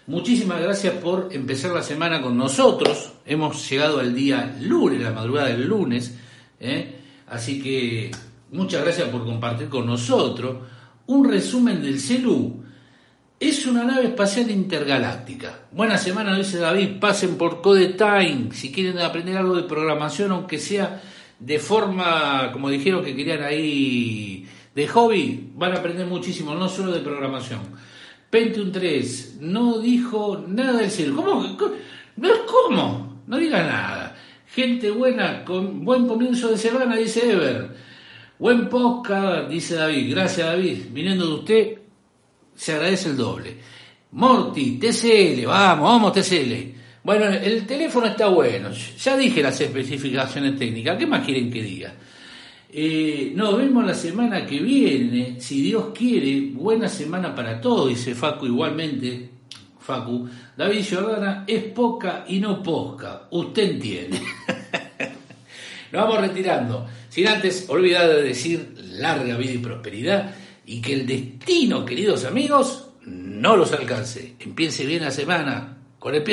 [0.05, 3.13] Muchísimas gracias por empezar la semana con nosotros.
[3.25, 6.15] Hemos llegado al día lunes, la madrugada del lunes.
[6.59, 6.95] ¿eh?
[7.25, 8.11] Así que
[8.51, 10.57] muchas gracias por compartir con nosotros.
[11.07, 12.68] Un resumen del CELU.
[13.39, 15.61] Es una nave espacial intergaláctica.
[15.71, 16.99] Buena semana, dice David.
[16.99, 21.01] Pasen por Code Time si quieren aprender algo de programación, aunque sea
[21.39, 25.51] de forma, como dijeron que querían ahí, de hobby.
[25.55, 27.61] Van a aprender muchísimo, no solo de programación.
[28.29, 31.15] Pentium 3 no dijo nada del CELU.
[31.15, 31.57] ¿Cómo?
[32.45, 33.23] ¿Cómo?
[33.25, 34.17] No diga nada.
[34.47, 37.69] Gente buena, con buen comienzo de semana, dice Ever.
[38.37, 40.11] Buen podcast, dice David.
[40.11, 40.77] Gracias, David.
[40.91, 41.78] Viniendo de usted,
[42.59, 43.55] se agradece el doble.
[44.11, 46.53] Morty, TCL, vamos, vamos, TCL.
[47.01, 48.69] Bueno, el teléfono está bueno.
[48.71, 50.97] Ya dije las especificaciones técnicas.
[50.97, 51.93] ¿Qué más quieren que diga?
[52.69, 56.51] Eh, nos vemos la semana que viene, si Dios quiere.
[56.51, 59.29] Buena semana para todos, dice Facu igualmente.
[59.79, 63.29] Facu, David Jordana es poca y no posca.
[63.31, 64.19] Usted entiende.
[65.93, 66.85] Nos vamos retirando.
[67.07, 70.35] Sin antes olvidar de decir larga vida y prosperidad
[70.69, 74.35] y que el destino, queridos amigos, no los alcance.
[74.39, 76.27] Empiece bien la semana con el pie